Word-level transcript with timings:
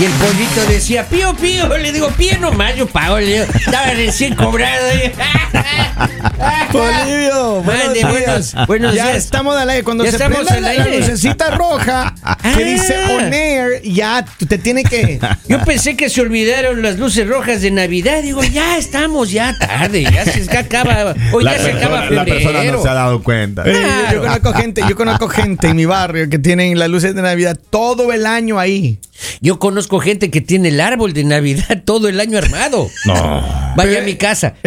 Y 0.00 0.04
el 0.06 0.10
pollito 0.12 0.64
decía, 0.68 1.06
pío, 1.08 1.34
pío. 1.36 1.68
Le 1.78 1.92
digo, 1.92 2.08
pío 2.16 2.36
nomás, 2.40 2.74
yo 2.74 2.86
pago. 2.88 3.20
Le 3.20 3.26
digo, 3.26 3.44
estaba 3.54 3.86
recién 3.90 4.34
cobrado. 4.34 4.84
Polivio, 6.72 7.62
buenos 7.62 7.84
Mande, 7.84 7.98
días. 8.00 8.10
buenos- 8.10 8.54
buenos 8.66 8.94
ya 8.96 9.04
días. 9.06 9.16
estamos 9.18 9.56
al 9.56 9.70
aire. 9.70 9.84
Cuando 9.84 10.02
Ya 10.04 10.10
se 10.10 10.16
estamos 10.16 10.38
prenda 10.38 10.54
al 10.56 10.62
la, 10.62 10.72
la 10.74 10.84
aire. 10.84 10.98
lucecita 10.98 11.50
roja 11.52 12.12
que 12.16 12.22
Ah. 12.24 12.56
dice 12.58 12.96
on 13.12 13.32
air, 13.32 13.82
ya 13.84 14.24
te 14.48 14.58
tiene 14.58 14.82
que. 14.82 15.20
Yo 15.48 15.60
pensé 15.64 15.96
que 15.96 16.10
se 16.10 16.20
olvidaron 16.22 16.82
las 16.82 16.98
luces 16.98 17.28
rojas 17.28 17.60
de 17.62 17.70
Navidad. 17.70 18.20
Digo, 18.22 18.42
ya 18.42 18.76
estamos, 18.76 19.30
ya 19.30 19.56
tarde. 19.56 20.02
Ya 20.02 20.24
se 20.24 20.58
acaba. 20.58 21.14
Hoy 21.32 21.44
ya 21.44 21.56
se 21.58 21.70
acaba 21.70 22.10
la 22.10 22.24
persona 22.24 22.52
febrero. 22.58 22.78
no 22.78 22.82
se 22.82 22.88
ha 22.88 22.94
dado 22.94 23.22
cuenta. 23.22 23.62
Eh, 23.64 23.72
yo- 23.72 23.80
yo, 23.80 23.84
Claro. 23.84 24.20
conozco 24.22 24.52
gente, 24.54 24.82
yo 24.88 24.96
conozco 24.96 25.28
gente 25.28 25.68
en 25.68 25.76
mi 25.76 25.84
barrio 25.84 26.28
que 26.28 26.40
tienen 26.40 26.76
las 26.80 26.88
luces 26.88 27.14
de 27.14 27.22
Navidad 27.22 27.56
todo 27.70 28.12
el 28.12 28.26
año 28.26 28.58
ahí. 28.58 28.98
Yo 29.40 29.58
conozco 29.58 30.00
gente 30.00 30.30
que 30.30 30.40
tiene 30.40 30.68
el 30.68 30.80
árbol 30.80 31.12
de 31.12 31.24
Navidad 31.24 31.82
todo 31.84 32.08
el 32.08 32.20
año 32.20 32.38
armado. 32.38 32.88
No. 33.04 33.74
Vaya 33.76 34.00
a 34.00 34.02
mi 34.02 34.16
casa. 34.16 34.54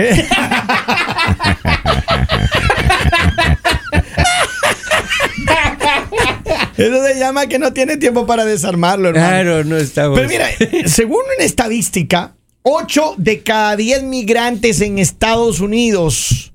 Eso 6.77 7.03
se 7.03 7.17
llama 7.20 7.48
que 7.48 7.57
no 7.57 7.73
tiene 7.73 7.98
tiempo 7.98 8.27
para 8.27 8.45
desarmarlo, 8.45 9.09
hermano. 9.09 9.27
Claro, 9.27 9.63
no 9.63 9.77
estamos. 9.77 10.17
Pero 10.20 10.29
mira, 10.29 10.48
según 10.85 11.21
una 11.35 11.43
estadística, 11.43 12.35
8 12.62 13.15
de 13.17 13.41
cada 13.41 13.76
10 13.76 14.04
migrantes 14.04 14.82
en 14.82 14.99
Estados 14.99 15.60
Unidos 15.60 16.51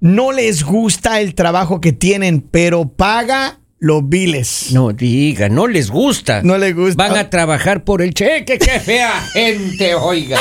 no 0.00 0.32
les 0.32 0.64
gusta 0.64 1.22
el 1.22 1.34
trabajo 1.34 1.80
que 1.80 1.92
tienen, 1.92 2.42
pero 2.42 2.88
paga 2.88 3.58
los 3.84 4.08
biles. 4.08 4.68
No 4.72 4.92
diga, 4.92 5.50
no 5.50 5.66
les 5.66 5.90
gusta. 5.90 6.40
No 6.42 6.56
les 6.56 6.74
gusta. 6.74 7.06
Van 7.06 7.16
a 7.18 7.28
trabajar 7.28 7.84
por 7.84 8.00
el 8.00 8.14
cheque. 8.14 8.58
Qué 8.58 8.80
fea 8.80 9.12
gente, 9.32 9.94
oiga. 9.94 10.38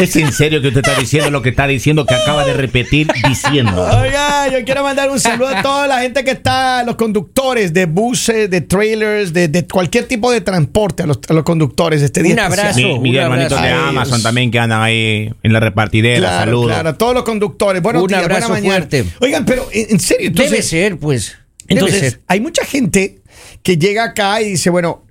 ¿Es 0.00 0.16
en 0.16 0.32
serio 0.32 0.60
que 0.60 0.68
usted 0.68 0.80
está 0.84 0.98
diciendo 0.98 1.30
lo 1.30 1.42
que 1.42 1.50
está 1.50 1.66
diciendo 1.66 2.04
que 2.04 2.14
acaba 2.14 2.44
de 2.44 2.54
repetir 2.54 3.08
diciendo? 3.28 3.82
Oiga, 4.00 4.48
yo 4.50 4.64
quiero 4.64 4.82
mandar 4.82 5.10
un 5.10 5.20
saludo 5.20 5.48
a 5.48 5.62
toda 5.62 5.86
la 5.86 6.00
gente 6.00 6.24
que 6.24 6.32
está, 6.32 6.82
los 6.82 6.96
conductores 6.96 7.72
de 7.72 7.86
buses, 7.86 8.50
de 8.50 8.60
trailers, 8.62 9.32
de, 9.32 9.48
de 9.48 9.66
cualquier 9.66 10.06
tipo 10.08 10.30
de 10.32 10.40
transporte, 10.40 11.02
a 11.04 11.06
los, 11.06 11.18
a 11.28 11.32
los 11.34 11.44
conductores 11.44 12.00
de 12.00 12.06
este 12.06 12.22
día. 12.22 12.32
Un 12.34 12.40
abrazo. 12.40 12.78
Mi, 12.78 13.10
un 13.10 13.16
hermanitos 13.16 13.60
de. 13.62 13.68
Amazon 13.68 14.22
también 14.22 14.50
que 14.50 14.58
andan 14.58 14.82
ahí 14.82 15.30
en 15.42 15.52
la 15.52 15.60
repartidera. 15.60 16.18
Claro, 16.18 16.44
Saludos. 16.46 16.66
claro, 16.68 16.88
a 16.90 16.98
todos 16.98 17.14
los 17.14 17.22
conductores. 17.22 17.80
Buenos 17.82 18.02
Un 18.02 18.08
días, 18.08 18.22
abrazo 18.22 18.48
buena 18.48 18.62
mañana. 18.62 18.74
fuerte. 18.88 19.04
Oigan, 19.20 19.44
pero 19.44 19.68
en, 19.72 19.86
en 19.90 20.00
serio, 20.00 20.28
entonces, 20.28 20.50
Debe 20.50 20.62
ser, 20.62 20.98
pues. 20.98 21.36
Entonces 21.72 22.18
hay 22.26 22.40
mucha 22.40 22.64
gente 22.64 23.20
que 23.62 23.76
llega 23.76 24.04
acá 24.04 24.40
y 24.42 24.50
dice, 24.50 24.70
bueno, 24.70 25.04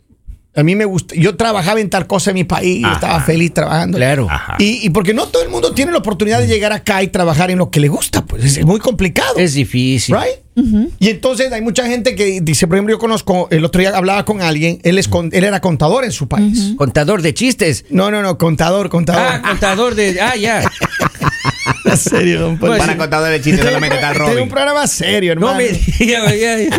a 0.54 0.64
mí 0.64 0.76
me 0.76 0.84
gusta, 0.84 1.16
yo 1.16 1.38
trabajaba 1.38 1.80
en 1.80 1.90
tal 1.90 2.08
cosa 2.08 2.32
en 2.32 2.34
mi 2.36 2.44
país, 2.44 2.84
Ajá. 2.84 2.96
estaba 2.96 3.22
feliz 3.22 3.54
trabajando. 3.54 3.98
Claro. 3.98 4.28
Y, 4.60 4.86
y 4.86 4.90
porque 4.90 5.14
no 5.14 5.28
todo 5.28 5.44
el 5.44 5.50
mundo 5.50 5.72
tiene 5.74 5.94
la 5.94 6.00
oportunidad 6.00 6.42
de 6.42 6.48
llegar 6.48 6.74
acá 6.74 7.02
y 7.04 7.08
trabajar 7.08 7.52
en 7.52 7.58
lo 7.58 7.72
que 7.72 7.80
le 7.80 7.88
gusta, 7.88 8.26
pues 8.26 8.58
es 8.58 8.66
muy 8.66 8.80
complicado. 8.82 9.36
Es 9.38 9.54
difícil. 9.54 10.14
Right? 10.16 10.42
Y 11.00 11.08
entonces 11.10 11.54
hay 11.54 11.62
mucha 11.62 11.86
gente 11.86 12.16
que 12.16 12.42
dice, 12.42 12.68
por 12.68 12.76
ejemplo, 12.76 12.94
yo 12.94 13.00
conozco, 13.00 13.48
el 13.50 13.64
otro 13.64 13.80
día 13.80 13.96
hablaba 13.96 14.26
con 14.26 14.42
alguien, 14.42 14.80
él, 14.84 14.98
es 14.98 15.08
con- 15.08 15.30
él 15.32 15.46
era 15.46 15.62
contador 15.62 16.04
en 16.04 16.12
su 16.12 16.28
país. 16.28 16.74
Contador 16.76 17.22
de 17.22 17.34
chistes. 17.34 17.86
No, 17.90 18.12
no, 18.12 18.22
no, 18.22 18.38
contador, 18.38 18.90
contador. 18.90 19.24
Ah, 19.26 19.42
contador 19.42 19.96
de. 19.96 20.20
Ah, 20.20 20.36
ya. 20.36 20.62
en 21.86 21.98
serio, 21.98 22.40
don 22.42 22.58
Poli. 22.58 22.78
Para 22.78 22.98
contadores 22.98 23.40
de 23.40 23.44
chistes 23.50 23.66
solamente 23.66 23.96
está 23.96 24.12
Este 24.12 24.24
es 24.24 24.28
un 24.30 24.36
Robin. 24.36 24.50
programa 24.50 24.88
serio, 24.88 25.32
hermano. 25.34 25.54
No 25.54 25.58
me 25.60 25.70
diga, 25.70 26.22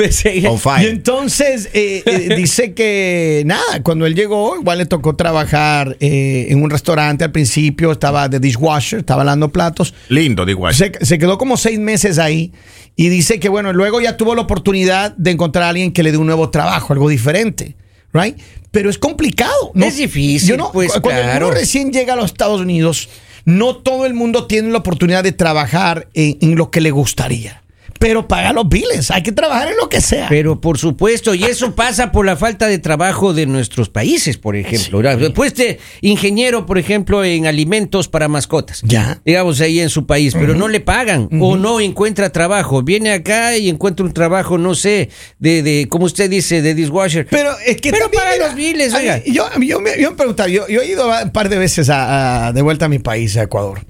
Y 0.00 0.46
fire. 0.58 0.88
entonces 0.88 1.68
eh, 1.74 2.02
eh, 2.06 2.34
dice 2.34 2.72
que 2.72 3.42
nada, 3.44 3.82
cuando 3.82 4.06
él 4.06 4.14
llegó, 4.14 4.56
igual 4.56 4.78
le 4.78 4.86
tocó 4.86 5.14
trabajar 5.14 5.96
eh, 6.00 6.46
en 6.48 6.62
un 6.62 6.70
restaurante 6.70 7.24
al 7.24 7.32
principio, 7.32 7.92
estaba 7.92 8.28
de 8.28 8.40
dishwasher, 8.40 9.00
estaba 9.00 9.24
lavando 9.24 9.50
platos. 9.50 9.92
Lindo, 10.08 10.46
digo. 10.46 10.72
Se, 10.72 10.92
se 11.02 11.18
quedó 11.18 11.36
como 11.36 11.58
seis 11.58 11.78
meses 11.78 12.18
ahí 12.18 12.52
y 12.96 13.08
dice 13.10 13.38
que 13.40 13.50
bueno, 13.50 13.74
luego 13.74 14.00
ya 14.00 14.16
tuvo 14.16 14.34
la 14.34 14.40
oportunidad 14.42 15.14
de 15.16 15.32
encontrar 15.32 15.64
a 15.64 15.68
alguien 15.70 15.92
que 15.92 16.02
le 16.02 16.12
dé 16.12 16.16
un 16.18 16.26
nuevo 16.26 16.48
trabajo, 16.48 16.94
algo 16.94 17.08
diferente, 17.10 17.76
right? 18.14 18.38
Pero 18.70 18.88
es 18.88 18.96
complicado. 18.96 19.72
¿no? 19.74 19.84
Es 19.84 19.98
difícil, 19.98 20.48
Yo 20.48 20.56
no- 20.56 20.72
pues, 20.72 20.92
cuando 20.92 21.20
claro. 21.22 21.48
uno 21.48 21.54
recién 21.56 21.92
llega 21.92 22.14
a 22.14 22.16
los 22.16 22.26
Estados 22.26 22.60
Unidos, 22.62 23.08
no 23.44 23.76
todo 23.76 24.06
el 24.06 24.14
mundo 24.14 24.46
tiene 24.46 24.70
la 24.70 24.78
oportunidad 24.78 25.24
de 25.24 25.32
trabajar 25.32 26.08
en, 26.14 26.56
lo 26.56 26.70
que 26.70 26.80
le 26.80 26.90
gustaría. 26.90 27.62
Pero 28.00 28.26
paga 28.26 28.54
los 28.54 28.66
biles, 28.66 29.10
hay 29.10 29.22
que 29.22 29.30
trabajar 29.30 29.68
en 29.68 29.76
lo 29.76 29.90
que 29.90 30.00
sea. 30.00 30.26
Pero 30.30 30.58
por 30.58 30.78
supuesto, 30.78 31.34
y 31.34 31.44
eso 31.44 31.74
pasa 31.74 32.10
por 32.10 32.24
la 32.24 32.34
falta 32.34 32.66
de 32.66 32.78
trabajo 32.78 33.34
de 33.34 33.44
nuestros 33.44 33.90
países, 33.90 34.38
por 34.38 34.56
ejemplo. 34.56 35.02
Después 35.02 35.54
de 35.54 35.78
ingeniero, 36.00 36.64
por 36.64 36.78
ejemplo, 36.78 37.22
en 37.22 37.46
alimentos 37.46 38.08
para 38.08 38.26
mascotas. 38.26 38.80
Ya. 38.84 39.20
Digamos 39.26 39.60
ahí 39.60 39.80
en 39.80 39.90
su 39.90 40.06
país, 40.06 40.32
pero 40.32 40.54
no 40.54 40.66
le 40.68 40.80
pagan 40.80 41.28
o 41.40 41.56
no 41.58 41.78
encuentra 41.78 42.32
trabajo. 42.32 42.82
Viene 42.82 43.12
acá 43.12 43.56
y 43.58 43.68
encuentra 43.68 44.06
un 44.06 44.14
trabajo, 44.14 44.56
no 44.56 44.74
sé, 44.74 45.10
de, 45.38 45.62
de 45.62 45.86
como 45.90 46.06
usted 46.06 46.30
dice, 46.30 46.62
de 46.62 46.74
dishwasher. 46.74 47.26
Pero 47.30 47.50
es 47.66 47.76
que 47.82 47.90
Pero 47.90 48.10
paga 48.10 48.36
los 48.46 48.54
biles, 48.54 48.92
mí- 48.94 48.98
oiga. 48.98 49.22
Yo, 49.26 49.44
yo, 49.60 49.80
me, 49.80 50.00
yo 50.00 50.10
me 50.10 50.16
preguntaba, 50.16 50.48
yo, 50.48 50.66
yo 50.68 50.80
he 50.80 50.86
ido 50.86 51.06
un 51.22 51.30
par 51.32 51.50
de 51.50 51.58
veces 51.58 51.90
a- 51.90 52.46
a- 52.46 52.52
de 52.54 52.62
vuelta 52.62 52.86
a 52.86 52.88
mi 52.88 52.98
país, 52.98 53.36
a 53.36 53.42
Ecuador. 53.42 53.84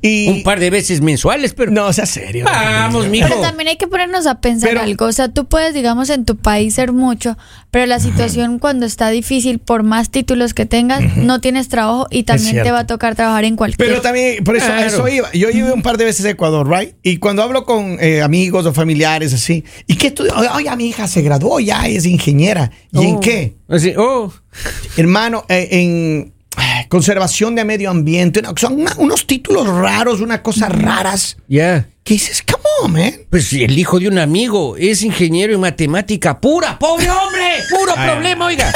Y 0.00 0.28
un 0.28 0.42
par 0.42 0.60
de 0.60 0.70
veces 0.70 1.00
mensuales, 1.00 1.54
pero... 1.54 1.70
No, 1.72 1.92
sea 1.92 2.06
serio. 2.06 2.44
Vamos, 2.44 3.08
mijo. 3.08 3.28
Pero 3.28 3.40
también 3.40 3.68
hay 3.68 3.76
que 3.76 3.86
ponernos 3.88 4.26
a 4.26 4.40
pensar 4.40 4.70
Pero- 4.70 4.82
algo. 4.82 5.06
O 5.06 5.12
sea, 5.12 5.28
tú 5.28 5.46
puedes, 5.46 5.74
digamos, 5.74 6.08
en 6.10 6.24
tu 6.24 6.36
país 6.36 6.74
ser 6.74 6.92
mucho, 6.92 7.36
pero 7.70 7.86
la 7.86 7.98
situación 7.98 8.58
cuando 8.58 8.86
está 8.86 9.10
difícil, 9.10 9.58
por 9.58 9.82
más 9.82 10.10
títulos 10.10 10.54
que 10.54 10.66
tengas, 10.66 11.16
no 11.16 11.40
tienes 11.40 11.68
trabajo 11.68 12.06
y 12.10 12.22
también 12.22 12.62
te 12.62 12.70
va 12.70 12.80
a 12.80 12.86
tocar 12.86 13.14
trabajar 13.16 13.44
en 13.44 13.56
cualquier. 13.56 13.88
Pero 13.88 14.00
también, 14.00 14.44
por 14.44 14.56
eso, 14.56 14.66
a 14.66 14.76
Claro. 14.76 14.86
eso 14.86 15.08
iba. 15.08 15.32
Yo 15.32 15.50
iba 15.50 15.72
un 15.72 15.82
par 15.82 15.98
de 15.98 16.04
veces 16.04 16.24
a 16.26 16.30
Ecuador, 16.30 16.68
¿right? 16.68 16.94
Y 17.02 17.16
cuando 17.18 17.42
hablo 17.42 17.64
con 17.64 17.96
eh, 18.00 18.22
amigos 18.22 18.66
o 18.66 18.72
familiares 18.72 19.34
así, 19.34 19.64
¿y 19.86 19.96
qué 19.96 20.08
estudió? 20.08 20.32
Oye, 20.54 20.74
mi 20.76 20.86
hija 20.88 21.08
se 21.08 21.22
graduó, 21.22 21.60
ya 21.60 21.86
es 21.86 22.06
ingeniera. 22.06 22.70
¿Y 22.92 23.04
en 23.06 23.16
Oh. 23.16 23.20
qué? 23.20 23.56
Así, 23.68 23.92
oh. 23.96 24.32
Hermano, 24.96 25.44
eh, 25.48 25.68
en 25.72 26.32
conservación 26.88 27.54
de 27.54 27.64
medio 27.64 27.90
ambiente. 27.90 28.42
no, 28.42 28.52
son 28.56 28.80
una- 28.80 28.94
unos 28.98 29.26
títulos 29.26 29.66
raros, 29.66 30.20
unas 30.20 30.40
cosas 30.40 30.70
raras. 30.70 31.36
Ya. 31.48 31.88
¿Qué 32.04 32.14
dices? 32.14 32.42
Come 32.42 32.64
on, 32.82 32.92
man. 32.92 33.12
Pues 33.30 33.52
el 33.52 33.78
hijo 33.78 33.98
de 34.00 34.08
un 34.08 34.18
amigo 34.18 34.76
es 34.76 35.02
ingeniero 35.02 35.52
en 35.54 35.60
matemática 35.60 36.40
pura. 36.40 36.78
¡Pobre 36.78 37.10
hombre! 37.10 37.48
¡Puro 37.70 37.94
problema, 37.94 38.46
oiga! 38.46 38.72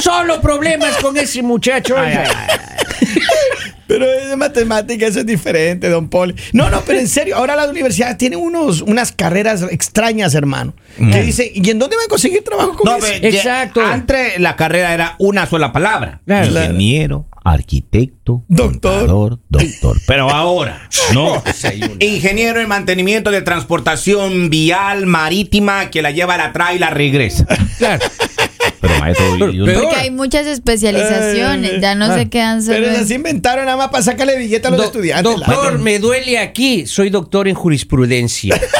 Solo 0.00 0.40
problemas 0.40 0.96
con 0.96 1.16
ese 1.16 1.42
muchacho. 1.42 1.94
oiga. 1.94 2.24
Pero 3.92 4.10
es 4.10 4.28
de 4.30 4.36
matemática, 4.36 5.06
eso 5.06 5.20
es 5.20 5.26
diferente, 5.26 5.88
don 5.90 6.08
Paul. 6.08 6.34
No, 6.54 6.70
no, 6.70 6.80
pero 6.86 6.98
en 6.98 7.08
serio, 7.08 7.36
ahora 7.36 7.56
las 7.56 7.68
universidades 7.68 8.16
tienen 8.16 8.38
unos, 8.38 8.80
unas 8.80 9.12
carreras 9.12 9.62
extrañas, 9.70 10.34
hermano. 10.34 10.72
Que 10.96 11.22
dice, 11.22 11.52
¿y 11.54 11.68
en 11.70 11.78
dónde 11.78 11.96
van 11.96 12.06
a 12.06 12.08
conseguir 12.08 12.42
trabajo 12.42 12.74
con 12.76 12.86
No, 12.90 12.96
eso? 12.96 13.06
pero 13.06 13.28
ya- 13.28 13.38
Exacto. 13.38 13.82
Antes 13.84 14.40
la 14.40 14.56
carrera 14.56 14.94
era 14.94 15.16
una 15.18 15.46
sola 15.46 15.72
palabra. 15.72 16.22
Claro. 16.26 16.46
Ingeniero, 16.46 17.26
arquitecto, 17.44 18.44
Doctor. 18.48 18.92
contador, 19.00 19.38
doctor. 19.48 19.98
Pero 20.06 20.30
ahora, 20.30 20.88
no. 21.12 21.42
Ingeniero 22.00 22.60
en 22.60 22.68
mantenimiento 22.68 23.30
de 23.30 23.42
transportación 23.42 24.48
vial 24.50 25.06
marítima 25.06 25.90
que 25.90 26.02
la 26.02 26.10
lleva, 26.12 26.36
la 26.36 26.52
trae 26.52 26.76
y 26.76 26.78
la 26.78 26.90
regresa. 26.90 27.46
Claro. 27.78 28.04
Pero 28.82 28.98
maestro, 28.98 29.50
y 29.50 29.60
un- 29.60 29.72
Porque 29.72 29.96
hay 29.96 30.10
muchas 30.10 30.46
especializaciones, 30.46 31.80
ya 31.80 31.94
no 31.94 32.06
Ah. 32.06 32.18
se 32.18 32.28
quedan 32.28 32.62
solo. 32.62 32.78
Pero 32.78 33.06
se 33.06 33.14
inventaron 33.14 33.64
nada 33.64 33.76
más 33.78 33.88
para 33.88 34.02
sacarle 34.02 34.36
billete 34.36 34.66
a 34.66 34.70
los 34.70 34.78
Do- 34.80 34.84
estudiantes. 34.86 35.38
la- 35.38 35.46
doctor, 35.46 35.78
me 35.78 35.98
duele 35.98 36.38
aquí. 36.38 36.84
Soy 36.86 37.08
doctor 37.08 37.48
en 37.48 37.54
jurisprudencia. 37.54 38.60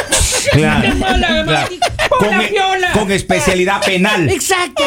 Claro. 0.52 0.92
Hola, 0.96 1.44
Claro. 1.46 1.46
Hola, 1.46 1.68
Con, 2.18 2.38
Viola. 2.50 2.92
con 2.92 3.10
especialidad 3.12 3.80
penal. 3.82 4.28
Exacto. 4.28 4.82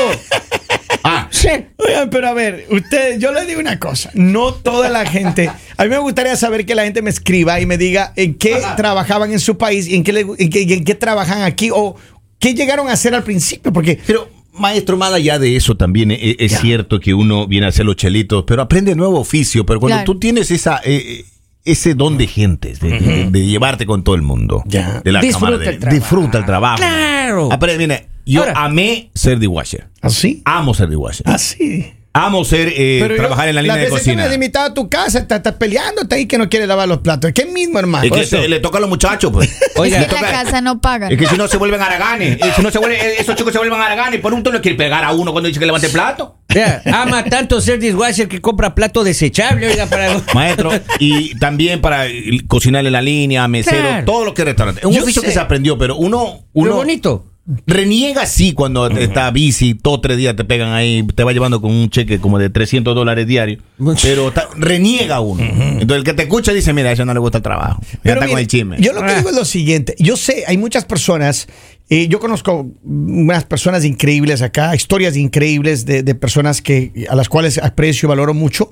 Ah, 1.04 1.28
Sí. 1.32 1.50
Oigan, 1.78 2.10
pero 2.10 2.28
a 2.28 2.34
ver, 2.34 2.68
usted, 2.70 3.18
yo 3.20 3.32
le 3.32 3.46
digo 3.46 3.60
una 3.62 3.80
cosa, 3.80 4.12
no 4.14 4.54
toda 4.54 4.90
la 4.90 5.06
gente, 5.06 5.50
a 5.78 5.84
mí 5.84 5.90
me 5.90 5.98
gustaría 6.00 6.36
saber 6.36 6.66
que 6.66 6.76
la 6.76 6.84
gente 6.84 7.02
me 7.02 7.10
escriba 7.10 7.60
y 7.62 7.66
me 7.66 7.78
diga 7.78 8.12
en 8.16 8.36
qué 8.36 8.62
trabajaban 8.76 9.32
en 9.32 9.40
su 9.40 9.58
país 9.58 9.88
y 9.88 9.96
en 9.96 10.04
qué, 10.04 10.14
le- 10.14 10.26
en 10.38 10.50
qué, 10.50 10.62
y 10.62 10.74
en 10.74 10.84
qué 10.84 10.94
trabajan 10.96 11.42
aquí 11.44 11.70
o 11.74 11.96
qué 12.40 12.54
llegaron 12.54 12.88
a 12.90 12.94
hacer 12.94 13.16
al 13.16 13.24
principio, 13.24 13.72
porque 13.72 14.00
Pero, 14.06 14.30
maestro, 14.58 14.98
más 14.98 15.14
allá 15.14 15.40
de 15.40 15.56
eso 15.56 15.76
también 15.76 16.12
e- 16.12 16.36
es, 16.40 16.52
Ya. 16.52 16.60
cierto 16.60 17.00
que 17.00 17.14
uno 17.14 17.48
viene 17.48 17.66
a 17.66 17.70
hacer 17.70 17.86
los 17.86 17.96
chelitos, 17.96 18.44
pero 18.48 18.62
aprende 18.62 18.96
nuevo 18.96 19.20
oficio. 19.20 19.66
Pero 19.66 19.80
cuando 19.80 19.98
Claro. 19.98 20.06
tú 20.14 20.20
tienes 20.20 20.52
esa 20.52 20.80
eh, 20.84 21.26
ese 21.64 21.96
don 21.96 22.18
de 22.18 22.28
gentes, 22.28 22.80
de, 22.80 23.00
de- 23.00 23.30
de 23.32 23.46
llevarte 23.48 23.86
con 23.88 24.04
todo 24.04 24.14
el 24.16 24.22
mundo, 24.22 24.64
Ya. 24.68 25.02
de 25.04 25.12
la 25.12 25.20
Disfruta 25.22 25.46
camaradería, 25.48 25.72
el 25.74 25.80
trabajo. 25.80 26.00
disfruta 26.00 26.38
el 26.38 26.46
trabajo. 26.46 26.78
Claro. 26.78 27.52
Aprende, 27.52 27.88
mire, 27.88 28.08
yo 28.26 28.42
Ahora- 28.42 28.54
amé 28.66 29.10
ser 29.16 29.40
dishwasher. 29.40 29.88
así, 30.02 30.42
Amo 30.46 30.74
ser 30.76 30.90
dishwasher. 30.90 31.28
así. 31.28 31.92
Amo 32.18 32.46
ser, 32.46 32.72
eh, 32.76 33.00
yo- 33.00 33.14
trabajar 33.18 33.50
en 33.50 33.56
la 33.56 33.62
línea 33.62 33.76
de 33.76 33.84
veces 33.84 34.00
que 34.04 34.06
me 34.12 34.14
cocina. 34.16 34.26
has 34.30 34.34
invitado 34.34 34.68
a 34.68 34.74
tu 34.74 34.88
casa, 34.90 35.20
estás 35.20 35.40
estás 35.40 35.56
peleándote 35.56 36.16
ahí 36.16 36.26
que 36.28 36.38
no 36.38 36.48
quiere 36.48 36.66
lavar 36.66 36.88
los 36.88 37.00
platos. 37.00 37.28
Es 37.28 37.34
que 37.34 37.46
mismo, 37.46 37.78
hermano. 37.78 38.06
Es 38.06 38.12
que 38.12 38.26
se- 38.26 38.48
le 38.48 38.60
toca 38.62 38.78
a 38.78 38.82
los 38.82 38.90
muchachos, 38.90 39.32
pues. 39.34 39.50
Oiga, 39.76 40.00
es 40.00 40.08
que 40.08 40.16
en 40.16 40.22
la 40.22 40.32
casa 40.32 40.62
no 40.62 40.80
pagan. 40.80 41.12
Es 41.12 41.18
que 41.18 41.28
si 41.28 41.36
no 41.36 41.48
se 41.50 41.58
vuelven 41.58 41.82
haraganes. 41.82 42.38
Eh, 42.42 42.52
Si 42.56 42.62
no 42.62 42.72
se 42.72 42.80
vuelven, 42.80 43.00
eh, 43.02 43.16
esos 43.20 43.36
chicos 43.36 43.52
se 43.52 43.58
vuelven 43.60 43.80
haraganes. 43.82 44.22
Por 44.22 44.34
un 44.34 44.42
no 44.44 44.52
le 44.52 44.62
quiere 44.62 44.78
pegar 44.78 45.04
a 45.04 45.12
uno 45.12 45.34
cuando 45.34 45.48
dice 45.50 45.60
que 45.60 45.66
levante 45.66 45.88
el 45.88 45.94
plato. 45.94 46.38
Vea, 46.48 46.82
ama 46.94 47.26
tanto 47.26 47.60
ser 47.60 47.80
dishwasher 47.80 48.30
que 48.30 48.40
compra 48.40 48.74
plato 48.74 49.04
desechable, 49.04 49.68
oiga, 49.68 49.88
para... 49.88 50.22
Maestro, 50.34 50.72
y 51.00 51.38
también 51.38 51.82
para 51.82 52.08
eh, 52.08 52.40
cocinar 52.48 52.86
en 52.86 52.94
la 52.94 53.02
línea, 53.02 53.46
mesero, 53.50 53.82
Claro. 53.82 54.06
todo 54.06 54.24
lo 54.24 54.34
que 54.34 54.44
es 54.44 54.46
restaurante. 54.46 54.80
Es 54.80 54.86
un 54.86 54.94
Yo 54.94 55.04
oficio 55.04 55.22
sé. 55.22 55.28
que 55.28 55.34
se 55.34 55.40
aprendió, 55.42 55.78
pero 55.78 55.98
uno, 55.98 56.46
uno 56.54 56.76
bonito. 56.76 57.26
Reniega 57.68 58.24
así 58.24 58.54
cuando 58.54 58.88
está 58.88 59.30
bici, 59.30 59.76
todos 59.76 60.02
tres 60.02 60.18
días 60.18 60.36
te 60.36 60.44
pegan 60.46 60.74
ahí, 60.74 61.04
te 61.14 61.24
va 61.24 61.32
llevando 61.32 61.62
con 61.62 61.72
un 61.72 61.90
cheque 61.92 62.20
como 62.20 62.40
de 62.40 62.50
300 62.50 62.96
dólares 62.96 63.28
diarios, 63.28 63.62
pero 64.02 64.30
está- 64.30 64.50
reniega 64.58 65.20
uno. 65.20 65.44
Entonces 65.44 65.98
el 65.98 66.04
que 66.04 66.14
te 66.14 66.24
escucha 66.24 66.54
dice, 66.54 66.74
mira, 66.74 66.90
a 66.90 66.94
eso 66.94 67.06
no 67.06 67.14
le 67.14 67.20
gusta 67.20 67.38
el 67.38 67.44
trabajo. 67.44 67.82
Ya 67.92 68.00
Pero 68.02 68.16
está 68.16 68.28
con 68.30 68.40
el 68.40 68.48
chisme. 68.48 68.78
Yo 68.80 68.94
lo 68.94 69.02
que 69.04 69.12
Ah. 69.12 69.18
digo 69.18 69.30
es 69.30 69.36
lo 69.36 69.46
siguiente. 69.46 69.96
Yo 70.00 70.18
sé, 70.18 70.44
hay 70.48 70.58
muchas 70.58 70.86
personas, 70.86 71.48
eh, 71.90 72.08
yo 72.08 72.20
conozco 72.20 72.68
unas 72.84 73.44
personas 73.44 73.86
increíbles 73.86 74.42
acá, 74.42 74.76
historias 74.76 75.16
increíbles 75.16 75.86
de, 75.86 76.02
de 76.02 76.16
personas 76.16 76.64
que, 76.64 77.06
a 77.10 77.16
las 77.16 77.30
cuales 77.30 77.60
aprecio 77.60 78.08
y 78.08 78.10
valoro 78.10 78.34
mucho, 78.34 78.72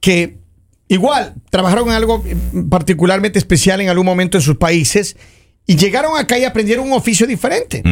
que 0.00 0.38
igual 0.88 1.34
trabajaron 1.50 1.86
en 1.88 1.94
algo 1.94 2.24
particularmente 2.68 3.38
especial 3.38 3.80
en 3.80 3.88
algún 3.88 4.06
momento 4.06 4.36
en 4.36 4.42
sus 4.42 4.56
países 4.56 5.16
y 5.70 5.76
llegaron 5.76 6.18
acá 6.18 6.36
y 6.38 6.44
aprendieron 6.44 6.86
un 6.86 6.92
oficio 6.94 7.26
diferente. 7.26 7.82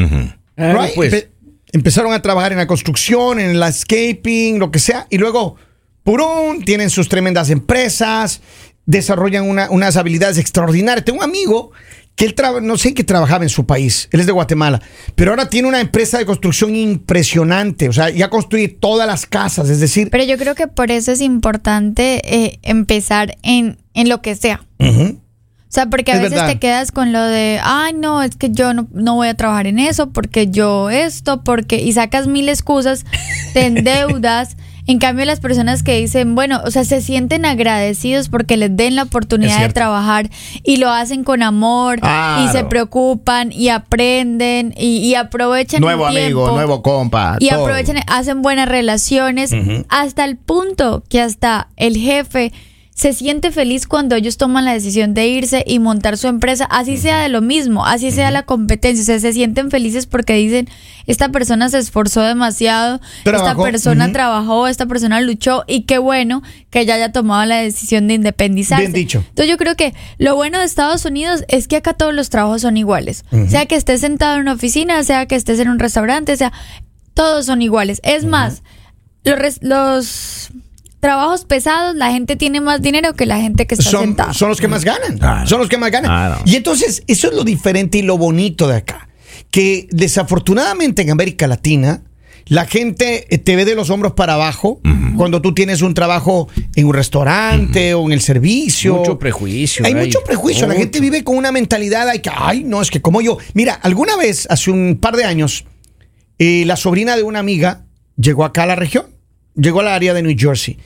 Claro, 0.56 0.82
Right? 0.82 0.94
pues. 0.94 1.12
Empe- 1.14 1.28
empezaron 1.72 2.12
a 2.12 2.20
trabajar 2.22 2.50
en 2.52 2.58
la 2.58 2.66
construcción, 2.66 3.38
en 3.38 3.50
el 3.50 3.60
landscaping, 3.60 4.58
lo 4.58 4.70
que 4.70 4.78
sea, 4.78 5.06
y 5.10 5.18
luego, 5.18 5.54
purún, 6.02 6.64
tienen 6.64 6.90
sus 6.90 7.08
tremendas 7.08 7.50
empresas, 7.50 8.40
desarrollan 8.86 9.48
una- 9.48 9.70
unas 9.70 9.96
habilidades 9.96 10.38
extraordinarias. 10.38 11.04
Tengo 11.04 11.18
un 11.18 11.24
amigo 11.24 11.70
que 12.16 12.24
él 12.24 12.34
no 12.62 12.76
sé 12.78 12.88
en 12.88 12.94
qué 12.94 13.04
trabajaba 13.04 13.44
en 13.44 13.48
su 13.48 13.64
país, 13.64 14.08
él 14.10 14.18
es 14.18 14.26
de 14.26 14.32
Guatemala, 14.32 14.82
pero 15.14 15.30
ahora 15.30 15.48
tiene 15.48 15.68
una 15.68 15.80
empresa 15.80 16.18
de 16.18 16.26
construcción 16.26 16.74
impresionante, 16.74 17.88
o 17.88 17.92
sea, 17.92 18.10
ya 18.10 18.28
construye 18.28 18.66
todas 18.66 19.06
las 19.06 19.24
casas, 19.24 19.68
es 19.68 19.78
decir, 19.78 20.08
Pero 20.10 20.24
yo 20.24 20.36
creo 20.36 20.56
que 20.56 20.66
por 20.66 20.90
eso 20.90 21.12
es 21.12 21.20
importante 21.20 22.20
eh, 22.24 22.58
empezar 22.62 23.36
en, 23.44 23.78
en 23.94 24.08
lo 24.08 24.20
que 24.20 24.34
sea. 24.34 24.66
O 25.68 25.70
sea, 25.70 25.86
porque 25.86 26.12
a 26.12 26.14
Es 26.16 26.20
veces 26.22 26.36
verdad. 26.36 26.48
te 26.52 26.58
quedas 26.58 26.92
con 26.92 27.12
lo 27.12 27.22
de, 27.22 27.60
ay, 27.62 27.92
no, 27.92 28.22
es 28.22 28.36
que 28.36 28.50
yo 28.50 28.72
no, 28.72 28.88
no 28.92 29.16
voy 29.16 29.28
a 29.28 29.34
trabajar 29.34 29.66
en 29.66 29.78
eso, 29.78 30.08
porque 30.10 30.48
yo 30.48 30.88
esto, 30.88 31.42
porque... 31.44 31.76
Y 31.82 31.92
sacas 31.92 32.26
mil 32.26 32.48
excusas, 32.48 33.04
te 33.52 33.66
endeudas. 33.66 34.56
En 34.86 34.98
cambio, 34.98 35.26
las 35.26 35.40
personas 35.40 35.82
que 35.82 36.00
dicen, 36.00 36.34
bueno, 36.34 36.62
o 36.64 36.70
sea, 36.70 36.82
se 36.84 37.02
sienten 37.02 37.44
agradecidos 37.44 38.30
porque 38.30 38.56
les 38.56 38.74
den 38.74 38.96
la 38.96 39.02
oportunidad 39.02 39.60
de 39.60 39.68
trabajar 39.68 40.30
y 40.64 40.78
lo 40.78 40.88
hacen 40.90 41.24
con 41.24 41.42
amor 41.42 42.00
y 42.42 42.48
se 42.48 42.64
preocupan 42.64 43.52
y 43.52 43.68
aprenden 43.68 44.72
y, 44.78 44.96
y 45.06 45.14
aprovechan 45.14 45.82
Nuevo 45.82 46.08
el 46.08 46.16
amigo, 46.16 46.40
tiempo. 46.44 46.54
nuevo 46.54 46.80
compa. 46.82 47.36
Y 47.38 47.50
todo. 47.50 47.64
aprovechan, 47.64 47.98
hacen 48.06 48.40
buenas 48.40 48.66
relaciones, 48.66 49.50
hasta 49.90 50.24
el 50.24 50.38
punto 50.38 51.04
que 51.10 51.20
hasta 51.20 51.68
el 51.76 51.98
jefe 51.98 52.54
se 52.98 53.12
siente 53.12 53.52
feliz 53.52 53.86
cuando 53.86 54.16
ellos 54.16 54.38
toman 54.38 54.64
la 54.64 54.72
decisión 54.72 55.14
de 55.14 55.28
irse 55.28 55.62
y 55.64 55.78
montar 55.78 56.18
su 56.18 56.26
empresa, 56.26 56.64
así 56.64 56.96
sea 56.96 57.20
de 57.20 57.28
lo 57.28 57.40
mismo, 57.40 57.86
así 57.86 58.10
sea 58.10 58.32
la 58.32 58.42
competencia, 58.42 59.02
o 59.02 59.06
sea, 59.06 59.20
se 59.20 59.32
sienten 59.32 59.70
felices 59.70 60.06
porque 60.06 60.32
dicen, 60.32 60.68
esta 61.06 61.28
persona 61.28 61.68
se 61.68 61.78
esforzó 61.78 62.22
demasiado, 62.22 63.00
esta 63.24 63.54
persona 63.54 64.10
trabajó, 64.10 64.66
esta 64.66 64.86
persona 64.86 65.20
luchó 65.20 65.62
y 65.68 65.82
qué 65.82 65.98
bueno 65.98 66.42
que 66.70 66.80
ella 66.80 66.96
haya 66.96 67.12
tomado 67.12 67.46
la 67.46 67.58
decisión 67.58 68.08
de 68.08 68.14
independizarse. 68.14 68.82
Bien 68.82 68.92
dicho. 68.92 69.18
Entonces 69.28 69.48
yo 69.48 69.58
creo 69.58 69.76
que 69.76 69.94
lo 70.18 70.34
bueno 70.34 70.58
de 70.58 70.64
Estados 70.64 71.04
Unidos 71.04 71.44
es 71.46 71.68
que 71.68 71.76
acá 71.76 71.94
todos 71.94 72.12
los 72.12 72.30
trabajos 72.30 72.62
son 72.62 72.76
iguales, 72.76 73.24
sea 73.48 73.66
que 73.66 73.76
estés 73.76 74.00
sentado 74.00 74.34
en 74.34 74.40
una 74.40 74.54
oficina, 74.54 75.04
sea 75.04 75.26
que 75.26 75.36
estés 75.36 75.60
en 75.60 75.68
un 75.68 75.78
restaurante, 75.78 76.36
sea 76.36 76.52
todos 77.14 77.46
son 77.46 77.62
iguales. 77.62 78.00
Es 78.02 78.24
más, 78.24 78.64
los 79.60 80.50
trabajos 81.00 81.44
pesados, 81.44 81.94
la 81.96 82.10
gente 82.10 82.36
tiene 82.36 82.60
más 82.60 82.82
dinero 82.82 83.14
que 83.14 83.26
la 83.26 83.38
gente 83.40 83.66
que 83.66 83.74
está 83.74 83.90
son, 83.90 84.04
sentada. 84.04 84.32
son 84.34 84.48
los 84.48 84.60
que 84.60 84.68
más 84.68 84.84
ganan. 84.84 85.18
Claro. 85.18 85.46
Son 85.46 85.58
los 85.58 85.68
que 85.68 85.78
más 85.78 85.90
ganan. 85.90 86.10
Claro. 86.10 86.42
Y 86.44 86.56
entonces, 86.56 87.02
eso 87.06 87.28
es 87.28 87.34
lo 87.34 87.44
diferente 87.44 87.98
y 87.98 88.02
lo 88.02 88.18
bonito 88.18 88.66
de 88.68 88.76
acá. 88.76 89.08
Que 89.50 89.86
desafortunadamente 89.90 91.02
en 91.02 91.10
América 91.10 91.46
Latina, 91.46 92.02
la 92.46 92.64
gente 92.66 93.26
eh, 93.28 93.38
te 93.38 93.56
ve 93.56 93.64
de 93.64 93.74
los 93.74 93.90
hombros 93.90 94.12
para 94.14 94.34
abajo 94.34 94.80
cuando 95.16 95.42
tú 95.42 95.52
tienes 95.52 95.82
un 95.82 95.94
trabajo 95.94 96.48
en 96.76 96.86
un 96.86 96.94
restaurante 96.94 97.94
o 97.94 98.06
en 98.06 98.12
el 98.12 98.20
servicio. 98.20 98.96
Mucho 98.96 99.18
prejuicio, 99.18 99.84
Hay 99.84 99.92
hay. 99.92 100.06
mucho 100.06 100.20
prejuicio. 100.24 100.66
La 100.66 100.74
gente 100.74 101.00
vive 101.00 101.24
con 101.24 101.36
una 101.36 101.52
mentalidad 101.52 102.10
de 102.10 102.22
que, 102.22 102.30
ay, 102.34 102.64
no, 102.64 102.80
es 102.80 102.90
que 102.90 103.02
como 103.02 103.20
yo. 103.20 103.38
Mira, 103.54 103.74
alguna 103.74 104.16
vez, 104.16 104.46
hace 104.50 104.70
un 104.70 104.98
par 105.00 105.16
de 105.16 105.24
años, 105.24 105.64
eh, 106.38 106.64
la 106.66 106.76
sobrina 106.76 107.16
de 107.16 107.22
una 107.22 107.38
amiga 107.38 107.84
llegó 108.16 108.44
acá 108.44 108.62
a 108.62 108.66
la 108.66 108.76
región, 108.76 109.06
llegó 109.58 109.80
al 109.80 109.88
área 109.88 110.14
de 110.14 110.22
New 110.22 110.34
Jersey 110.38 110.78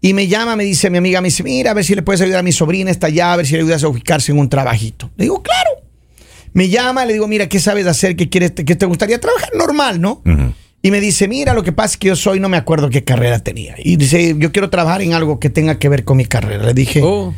y 0.00 0.14
me 0.14 0.26
llama, 0.28 0.56
me 0.56 0.64
dice 0.64 0.88
mi 0.88 0.98
amiga, 0.98 1.20
me 1.20 1.28
dice, 1.28 1.42
mira, 1.42 1.72
a 1.72 1.74
ver 1.74 1.84
si 1.84 1.94
le 1.94 2.02
puedes 2.02 2.20
ayudar 2.22 2.40
a 2.40 2.42
mi 2.42 2.52
sobrina, 2.52 2.90
está 2.90 3.08
allá, 3.08 3.32
a 3.34 3.36
ver 3.36 3.46
si 3.46 3.52
le 3.54 3.60
ayudas 3.60 3.84
a 3.84 3.88
ubicarse 3.88 4.32
en 4.32 4.38
un 4.38 4.48
trabajito. 4.48 5.10
Le 5.16 5.24
digo, 5.24 5.42
claro. 5.42 5.70
Me 6.52 6.68
llama, 6.68 7.04
le 7.04 7.12
digo, 7.12 7.28
mira, 7.28 7.48
¿qué 7.48 7.60
sabes 7.60 7.86
hacer? 7.86 8.16
¿Qué 8.16 8.28
quieres? 8.28 8.52
¿Qué 8.52 8.74
te 8.74 8.86
gustaría 8.86 9.20
trabajar? 9.20 9.50
Normal, 9.54 10.00
¿no? 10.00 10.22
Y 10.82 10.90
me 10.90 11.00
dice, 11.00 11.28
mira, 11.28 11.52
lo 11.52 11.62
que 11.62 11.72
pasa 11.72 11.92
es 11.92 11.96
que 11.98 12.08
yo 12.08 12.16
soy, 12.16 12.40
no 12.40 12.48
me 12.48 12.56
acuerdo 12.56 12.88
qué 12.88 13.04
carrera 13.04 13.38
tenía. 13.40 13.74
Y 13.78 13.96
dice, 13.96 14.34
yo 14.38 14.50
quiero 14.50 14.70
trabajar 14.70 15.02
en 15.02 15.12
algo 15.12 15.38
que 15.38 15.50
tenga 15.50 15.78
que 15.78 15.88
ver 15.90 16.04
con 16.04 16.16
mi 16.16 16.24
carrera. 16.24 16.64
Le 16.64 16.72
dije, 16.74 17.02
Oh, 17.04 17.34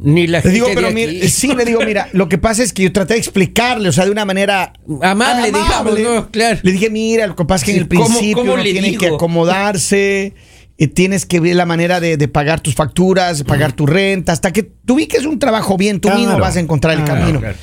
ni 0.00 0.26
la 0.26 0.38
le 0.38 0.42
gente 0.42 0.54
digo, 0.54 0.68
de 0.68 0.74
pero 0.74 0.86
aquí. 0.88 0.94
mira, 0.94 1.28
sí, 1.28 1.48
le 1.54 1.64
digo, 1.64 1.80
mira, 1.84 2.08
lo 2.12 2.28
que 2.28 2.38
pasa 2.38 2.62
es 2.62 2.72
que 2.72 2.82
yo 2.84 2.92
traté 2.92 3.14
de 3.14 3.20
explicarle, 3.20 3.88
o 3.88 3.92
sea, 3.92 4.04
de 4.04 4.10
una 4.12 4.24
manera 4.24 4.72
Amable, 5.02 5.46
digamos, 5.48 5.98
¿no? 5.98 6.30
Claro. 6.30 6.58
Le 6.62 6.72
dije, 6.72 6.88
mira, 6.90 7.26
lo 7.26 7.34
que 7.36 7.44
pasa 7.44 7.64
es 7.64 7.66
que 7.66 7.70
en 7.72 7.78
el 7.82 7.88
¿cómo- 7.88 8.04
principio 8.06 8.36
cómo 8.44 8.56
le 8.56 8.72
digo? 8.72 8.98
que 9.00 9.08
acomodarse, 9.08 10.34
eh, 10.78 10.86
tienes 10.86 11.26
que 11.26 11.40
ver 11.40 11.56
la 11.56 11.66
manera 11.66 11.98
de, 11.98 12.16
de 12.16 12.28
pagar 12.28 12.60
tus 12.60 12.74
facturas, 12.74 13.38
de 13.38 13.44
pagar 13.44 13.72
tu 13.72 13.86
renta, 13.86 14.30
hasta 14.32 14.52
que 14.52 14.62
tú 14.62 14.94
ubiques 14.94 15.24
un 15.24 15.38
trabajo 15.40 15.76
bien, 15.76 15.98
tú 16.00 16.10
mismo 16.10 16.38
vas 16.38 16.56
a 16.56 16.60
encontrar 16.60 16.96
el 16.96 17.04
Claro, 17.04 17.20
camino. 17.20 17.40
claro. 17.40 17.56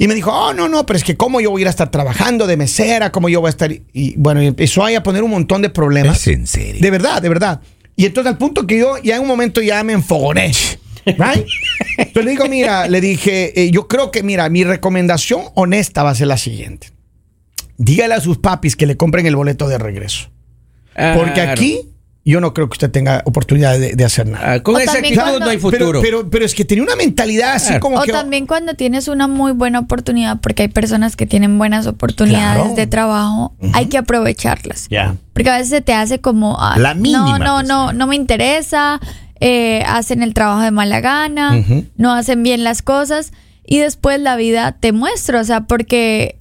Y 0.00 0.06
me 0.06 0.14
dijo, 0.14 0.30
oh, 0.30 0.52
no, 0.52 0.68
no, 0.68 0.84
pero 0.86 0.96
es 0.98 1.02
que 1.04 1.16
cómo 1.16 1.40
yo 1.40 1.50
voy 1.50 1.60
a 1.60 1.62
ir 1.62 1.66
a 1.66 1.70
estar 1.70 1.90
trabajando 1.90 2.46
de 2.46 2.56
mesera, 2.56 3.10
cómo 3.10 3.28
yo 3.28 3.40
voy 3.40 3.48
a 3.48 3.50
estar... 3.50 3.72
Y 3.92 4.14
bueno, 4.16 4.42
y 4.42 4.46
empezó 4.46 4.84
ahí 4.84 4.94
a 4.94 5.02
poner 5.02 5.22
un 5.24 5.30
montón 5.30 5.60
de 5.62 5.70
problemas. 5.70 6.20
¿Es 6.20 6.26
en 6.28 6.46
serio? 6.46 6.80
De 6.80 6.90
verdad, 6.90 7.20
de 7.22 7.28
verdad. 7.30 7.60
Y 7.96 8.06
entonces 8.06 8.30
al 8.30 8.38
punto 8.38 8.64
que 8.66 8.78
yo 8.78 8.96
ya 9.02 9.16
en 9.16 9.22
un 9.22 9.28
momento 9.28 9.60
ya 9.60 9.82
me 9.82 9.94
enfogoné. 9.94 10.52
Right? 11.16 11.46
Entonces 11.98 12.24
le 12.24 12.30
digo, 12.32 12.46
mira, 12.48 12.88
le 12.88 13.00
dije, 13.00 13.60
eh, 13.62 13.70
yo 13.70 13.88
creo 13.88 14.10
que, 14.10 14.22
mira, 14.22 14.48
mi 14.48 14.64
recomendación 14.64 15.42
honesta 15.54 16.02
va 16.02 16.10
a 16.10 16.14
ser 16.14 16.26
la 16.28 16.36
siguiente. 16.36 16.90
Dígale 17.76 18.14
a 18.14 18.20
sus 18.20 18.38
papis 18.38 18.76
que 18.76 18.86
le 18.86 18.96
compren 18.96 19.26
el 19.26 19.36
boleto 19.36 19.68
de 19.68 19.78
regreso. 19.78 20.30
Porque 21.14 21.40
aquí 21.42 21.80
yo 22.24 22.40
no 22.40 22.52
creo 22.52 22.68
que 22.68 22.74
usted 22.74 22.90
tenga 22.90 23.22
oportunidad 23.24 23.78
de, 23.78 23.94
de 23.94 24.04
hacer 24.04 24.26
nada. 24.26 24.52
Ah, 24.54 24.62
con 24.62 24.74
O 24.74 24.78
esa 24.78 24.94
también 24.94 25.14
actitud 25.14 25.30
cuando- 25.38 25.44
no 25.46 25.50
hay 25.50 25.56
Pero, 25.58 25.70
futuro. 25.86 26.00
pero, 26.02 26.28
pero 26.28 26.44
es 26.44 26.54
que 26.54 26.64
tenía 26.64 26.82
una 26.84 26.96
mentalidad 26.96 27.52
así 27.54 27.68
Claro. 27.68 27.80
como 27.80 27.98
O 28.00 28.02
que... 28.02 28.12
también 28.12 28.46
cuando 28.46 28.74
tienes 28.74 29.08
una 29.08 29.28
muy 29.28 29.52
buena 29.52 29.78
oportunidad, 29.78 30.38
porque 30.40 30.62
hay 30.64 30.68
personas 30.68 31.14
que 31.16 31.24
tienen 31.26 31.56
buenas 31.56 31.86
oportunidades 31.86 32.62
Claro. 32.62 32.74
de 32.74 32.86
trabajo, 32.86 33.54
hay 33.72 33.86
que 33.86 33.96
aprovecharlas. 33.96 34.88
Ya. 34.90 35.14
Porque 35.32 35.48
a 35.48 35.54
veces 35.56 35.70
se 35.70 35.80
te 35.80 35.94
hace 35.94 36.20
como, 36.20 36.58
"Ay, 36.60 36.80
La 36.82 36.94
mínima 36.94 37.38
no, 37.38 37.62
no, 37.62 37.62
no, 37.62 37.92
no 37.94 38.06
me 38.08 38.16
interesa, 38.16 39.00
eh, 39.40 39.82
hacen 39.86 40.22
el 40.22 40.34
trabajo 40.34 40.62
de 40.62 40.70
mala 40.70 41.00
gana, 41.00 41.62
no 41.96 42.12
hacen 42.12 42.42
bien 42.42 42.64
las 42.64 42.82
cosas 42.82 43.32
y 43.66 43.78
después 43.78 44.20
la 44.20 44.36
vida 44.36 44.72
te 44.72 44.92
muestra, 44.92 45.40
o 45.40 45.44
sea, 45.44 45.62
porque 45.62 46.36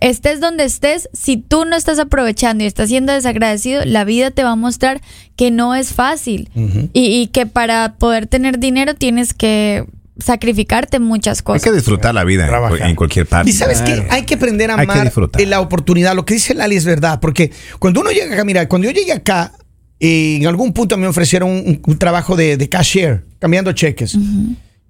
estés 0.00 0.40
donde 0.40 0.64
estés, 0.64 1.08
si 1.12 1.36
tú 1.36 1.64
no 1.64 1.74
estás 1.76 1.98
aprovechando 1.98 2.62
y 2.62 2.66
estás 2.66 2.88
siendo 2.88 3.12
desagradecido, 3.12 3.84
la 3.84 4.04
vida 4.04 4.30
te 4.30 4.44
va 4.44 4.52
a 4.52 4.56
mostrar 4.56 5.00
que 5.36 5.50
no 5.50 5.74
es 5.74 5.92
fácil 5.92 6.48
y, 6.54 6.90
y 7.20 7.26
que 7.28 7.46
para 7.46 7.94
poder 7.94 8.26
tener 8.28 8.58
dinero 8.58 8.94
tienes 8.94 9.34
que 9.34 9.84
sacrificarte 10.18 10.98
muchas 10.98 11.38
Hay 11.38 11.44
cosas. 11.44 11.62
que 11.62 11.72
disfrutar 11.72 12.14
la 12.14 12.24
vida 12.24 12.42
en, 12.44 12.48
Trabajar. 12.48 12.88
en 12.88 12.96
cualquier 12.96 13.26
parte. 13.26 13.50
Y 13.50 13.52
sabes 13.52 13.82
qué, 13.82 14.06
hay 14.10 14.22
que 14.22 14.34
aprender 14.34 14.70
a 14.70 14.74
Hay 14.78 14.86
que 14.86 14.92
amar 14.92 15.12
eh, 15.38 15.46
la 15.46 15.60
oportunidad. 15.60 16.14
Lo 16.14 16.24
que 16.24 16.34
dice 16.34 16.54
Lali 16.54 16.76
es 16.76 16.84
verdad, 16.84 17.20
porque 17.20 17.52
cuando 17.78 18.00
uno 18.00 18.10
llega 18.10 18.34
acá, 18.34 18.44
mira, 18.44 18.68
cuando 18.68 18.88
yo 18.88 18.92
llegué 18.94 19.12
acá, 19.12 19.52
eh, 20.00 20.36
en 20.40 20.46
algún 20.46 20.72
punto 20.72 20.96
me 20.96 21.06
ofrecieron 21.06 21.50
un, 21.50 21.80
un 21.84 21.98
trabajo 21.98 22.36
de, 22.36 22.56
de 22.56 22.68
cashier, 22.68 23.24
cambiando 23.38 23.72
cheques. 23.72 24.16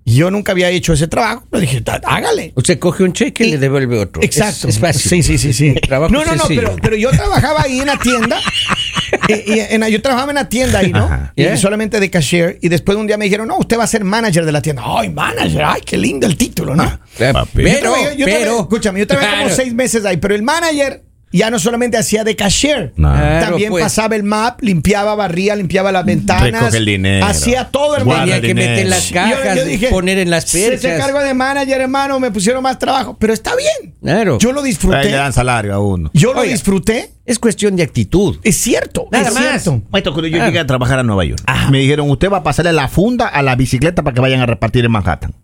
Y 0.05 0.15
yo 0.15 0.31
nunca 0.31 0.53
había 0.53 0.71
hecho 0.71 0.95
ese 0.95 1.07
trabajo, 1.07 1.45
pero 1.51 1.61
dije, 1.61 1.83
"Da- 1.83 2.01
hágale. 2.07 2.53
Usted 2.57 2.79
coge 2.79 3.05
un 3.05 3.13
cheque 3.13 3.45
y 3.45 3.49
Y- 3.49 3.51
le 3.53 3.59
devuelve 3.59 3.99
otro. 3.99 4.23
Exacto. 4.23 4.67
Es, 4.69 4.77
es 4.77 4.81
fácil. 4.81 5.11
Sí, 5.11 5.23
sí, 5.23 5.37
sí, 5.37 5.53
sí. 5.53 5.75
Trabajo 5.87 6.11
no, 6.11 6.25
no, 6.25 6.35
no, 6.35 6.45
pero, 6.49 6.75
pero 6.81 6.97
yo 6.97 7.11
trabajaba 7.11 7.63
ahí 7.65 7.81
en 7.81 7.87
la 7.89 7.99
tienda. 7.99 8.41
y- 9.29 9.53
y 9.53 9.61
en- 9.69 9.87
yo 9.89 10.01
trabajaba 10.01 10.31
en 10.31 10.37
la 10.37 10.49
tienda 10.49 10.79
ahí, 10.79 10.93
¿no? 10.93 11.05
Ajá. 11.05 11.33
Y 11.37 11.43
Yeah. 11.43 11.57
solamente 11.59 12.01
de 12.01 12.09
cashier. 12.11 12.59
Y 12.63 12.71
después 12.71 12.97
un 12.97 13.07
día 13.07 13.19
me 13.19 13.27
dijeron, 13.27 13.49
no, 13.49 13.59
usted 13.59 13.79
va 13.79 13.85
a 13.85 13.87
ser 13.87 14.03
manager 14.05 14.47
de 14.47 14.53
la 14.53 14.63
tienda. 14.63 14.83
Ay, 14.87 15.11
manager, 15.11 15.63
ay, 15.63 15.83
qué 15.85 15.99
lindo 15.99 16.27
el 16.27 16.39
título, 16.39 16.75
¿no? 16.75 16.85
Papi. 17.19 17.51
Pero, 17.55 17.69
yo 17.69 17.81
trabajé- 17.81 18.17
yo 18.17 18.27
trabajé- 18.27 18.39
pero. 18.45 18.61
escúchame, 18.61 18.99
yo 19.01 19.07
trabajé 19.07 19.43
como 19.43 19.55
seis 19.55 19.75
meses 19.75 20.07
ahí, 20.07 20.17
pero 20.17 20.35
el 20.35 20.43
manager 20.43 21.03
ya 21.33 21.51
no 21.51 21.59
solamente 21.59 21.97
hacía 21.97 22.25
de 22.25 22.37
cashier. 22.37 22.93
Claro, 22.97 23.47
también 23.47 23.71
pues. 23.71 23.85
pasaba 23.85 24.17
el 24.17 24.23
map, 24.23 24.61
limpiaba, 24.63 25.15
barría, 25.15 25.55
limpiaba 25.57 25.93
las 25.93 26.05
ventanas, 26.05 26.73
el 26.75 26.85
dinero. 26.85 27.27
hacía 27.27 27.65
todo, 27.71 27.97
hermano. 27.97 28.21
Guarda 28.21 28.25
Tenía 28.37 28.41
que 28.41 28.47
dinero. 28.49 28.71
meter 28.71 28.87
las 28.89 29.09
Yo- 29.09 29.15
cajas, 29.15 29.57
yo 29.57 29.65
dije, 29.65 29.89
poner 29.89 30.19
en 30.19 30.31
las 30.31 30.45
Se, 30.45 30.59
se 30.65 30.69
perchas. 30.71 30.99
cargo 31.01 31.21
de 31.21 31.35
manager, 31.35 31.81
hermano, 31.81 32.19
me 32.21 32.31
pusieron 32.31 32.63
más 32.63 32.79
trabajo, 32.79 33.17
pero 33.19 33.33
está 33.33 33.53
bien. 33.57 33.95
Claro. 34.03 34.39
Yo 34.39 34.53
lo 34.53 34.61
Ahí 34.61 34.65
le 34.65 34.69
disfruté. 34.71 35.11
dan 35.11 35.33
salario 35.33 35.75
a 35.75 35.79
uno. 35.81 36.11
Yo 36.15 36.33
lo 36.33 36.43
disfruté. 36.43 37.11
Es 37.29 37.39
cuestión 37.39 37.77
de 37.77 37.83
actitud. 37.83 38.39
Es 38.43 38.57
cierto. 38.57 39.07
Nada 39.13 39.29
es 39.29 39.35
más. 39.35 39.63
cierto. 39.63 39.83
Maestro, 39.91 40.13
cuando 40.15 40.29
yo 40.29 40.43
Ah. 40.43 40.47
llegué 40.47 40.59
a 40.59 40.67
trabajar 40.67 40.99
a 40.99 41.03
Nueva 41.03 41.25
York, 41.25 41.43
me 41.71 41.79
dijeron, 41.79 42.11
usted 42.11 42.31
va 42.31 42.39
a 42.39 42.43
pasarle 42.43 42.73
la 42.73 42.89
funda 42.89 43.27
a 43.29 43.43
la 43.43 43.55
bicicleta 43.55 44.03
para 44.03 44.15
que 44.15 44.21
vayan 44.21 44.41
a 44.41 44.47
repartir 44.47 44.85
en 44.85 44.91
Manhattan. 44.91 45.35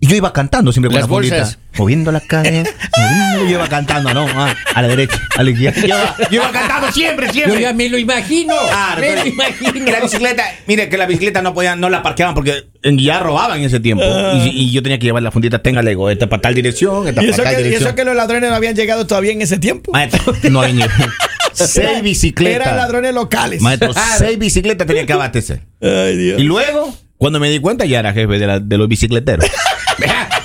Y 0.00 0.06
yo 0.08 0.16
iba 0.16 0.32
cantando 0.32 0.72
siempre 0.72 0.88
con 0.88 0.96
Las 1.00 1.08
la 1.08 1.14
fundita. 1.14 1.36
bolsas. 1.36 1.58
Moviendo 1.78 2.10
la 2.10 2.18
cadera, 2.20 2.68
moviendo, 2.98 3.44
yo 3.48 3.50
iba 3.58 3.68
cantando, 3.68 4.12
¿no? 4.12 4.26
Ah, 4.34 4.52
a 4.74 4.82
la 4.82 4.88
derecha, 4.88 5.20
a 5.36 5.42
la 5.44 5.50
izquierda. 5.50 5.80
Yo, 5.80 5.86
iba- 5.86 6.16
yo 6.30 6.42
iba 6.42 6.50
cantando 6.50 6.90
siempre, 6.90 7.26
Yo 7.28 7.32
siempre. 7.32 7.60
ya 7.62 7.72
me 7.72 7.88
lo 7.88 7.96
imagino. 7.96 8.54
Me 8.98 9.14
lo 9.14 9.26
imagino. 9.26 9.72
que 9.84 9.92
la 9.92 10.00
bicicleta, 10.00 10.42
mire 10.66 10.88
que 10.88 10.98
la 10.98 11.06
bicicleta 11.06 11.42
no 11.42 11.54
podían, 11.54 11.78
no 11.78 11.88
la 11.88 12.02
parqueaban 12.02 12.34
porque 12.34 12.69
ya 12.82 13.20
robaban 13.20 13.58
en 13.60 13.66
ese 13.66 13.80
tiempo. 13.80 14.04
Y, 14.44 14.48
y 14.48 14.70
yo 14.72 14.82
tenía 14.82 14.98
que 14.98 15.06
llevar 15.06 15.22
la 15.22 15.30
fundita, 15.30 15.60
tenga 15.62 15.82
Lego, 15.82 16.08
esta 16.10 16.28
para 16.28 16.42
tal 16.42 16.54
dirección, 16.54 17.06
esta 17.08 17.22
Y 17.22 17.30
para 17.30 17.42
tal 17.44 17.54
que, 17.56 17.60
y 17.60 17.64
dirección. 17.64 17.88
eso 17.88 17.96
que 17.96 18.04
los 18.04 18.16
ladrones 18.16 18.48
no 18.50 18.56
habían 18.56 18.74
llegado 18.74 19.06
todavía 19.06 19.32
en 19.32 19.42
ese 19.42 19.58
tiempo. 19.58 19.92
Maestro, 19.92 20.34
no 20.50 20.60
hay 20.62 20.72
ni 20.72 20.82
seis 21.52 22.02
bicicletas. 22.02 22.66
Eran 22.66 22.76
ladrones 22.76 23.12
locales. 23.14 23.60
Maestro, 23.60 23.92
seis 24.18 24.38
bicicletas 24.38 24.86
tenía 24.86 25.04
que 25.06 25.12
abastecer. 25.12 25.60
Ay, 25.82 26.16
Dios. 26.16 26.40
Y 26.40 26.44
luego, 26.44 26.96
cuando 27.18 27.38
me 27.40 27.50
di 27.50 27.58
cuenta, 27.60 27.84
ya 27.84 27.98
era 28.00 28.12
jefe 28.12 28.38
de, 28.38 28.46
la- 28.46 28.60
de 28.60 28.78
los 28.78 28.88
bicicleteros. 28.88 29.44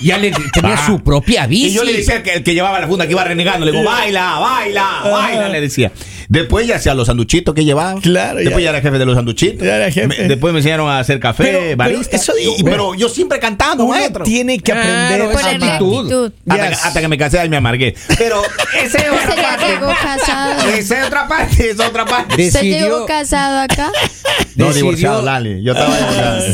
Ya 0.02 0.18
le 0.18 0.32
tenía 0.54 0.74
Ah. 0.74 0.86
su 0.86 1.02
propia 1.02 1.48
bici. 1.48 1.68
Y 1.68 1.74
yo 1.74 1.84
le 1.86 1.94
decía 1.94 2.22
que, 2.22 2.34
el 2.34 2.44
que 2.44 2.54
llevaba 2.54 2.80
la 2.82 2.88
funda 2.88 3.06
que 3.06 3.14
iba 3.14 3.24
renegando, 3.24 3.66
le 3.66 3.72
digo, 3.72 3.84
baila, 3.84 4.38
baila, 4.40 5.00
baila, 5.06 5.48
le 5.50 5.62
decía. 5.62 5.92
Después 6.30 6.68
ya 6.68 6.76
hacía 6.78 6.94
los 6.94 7.08
sanduchitos 7.08 7.54
que 7.54 7.64
llevaba. 7.66 8.00
Claro, 8.02 8.40
Después 8.40 8.58
ya- 8.58 8.64
ya, 8.66 8.70
era 8.78 8.82
jefe 8.82 8.98
de 9.00 9.06
los 9.06 9.16
sanduchitos. 9.16 9.66
Ya 9.66 9.76
era 9.78 9.92
jefe. 9.92 10.08
Me- 10.08 10.28
después 10.28 10.54
me 10.54 10.60
enseñaron 10.60 10.90
a 10.90 11.00
hacer 11.00 11.20
café, 11.20 11.44
Pero- 11.44 11.60
pero 11.60 11.78
barista. 11.78 12.16
eso 12.16 12.34
digo, 12.34 12.54
Y- 12.58 12.64
pero- 12.64 12.76
pero 12.76 12.96
yo 12.96 13.10
siempre 13.10 13.40
cantando, 13.40 13.86
Uno 13.86 13.94
maestro. 13.94 14.24
tiene 14.24 14.58
que 14.58 14.72
Claro, 14.72 14.82
aprender 14.82 15.22
a 15.22 15.32
Ponerle 15.32 15.66
actitud. 15.68 15.98
actitud. 16.00 16.32
Hasta, 16.50 16.70
Yes. 16.70 16.80
que, 16.82 16.88
hasta 16.88 17.02
que 17.02 17.08
me 17.08 17.18
casé 17.18 17.46
y 17.46 17.50
me 17.50 17.58
amargué. 17.58 17.96
Pero 18.18 18.42
esa 18.84 18.98
es 18.98 19.10
otra 19.10 19.36
parte. 19.36 19.66
llegó 19.68 19.88
casado. 19.88 20.70
Esa 20.76 21.00
es 21.02 21.08
otra 21.08 21.28
parte, 21.28 21.70
esa 21.70 21.84
es 21.84 21.90
otra 21.90 22.06
parte. 22.06 22.36
De- 22.38 22.48
¿Usted 22.48 22.60
decidió- 22.62 22.80
llegó 22.86 23.06
casado 23.06 23.60
acá? 23.60 23.92
No, 24.56 24.68
decidió- 24.68 24.74
divorciado, 24.76 25.22
Lali. 25.22 25.64
Yo 25.64 25.74
estaba 25.74 25.90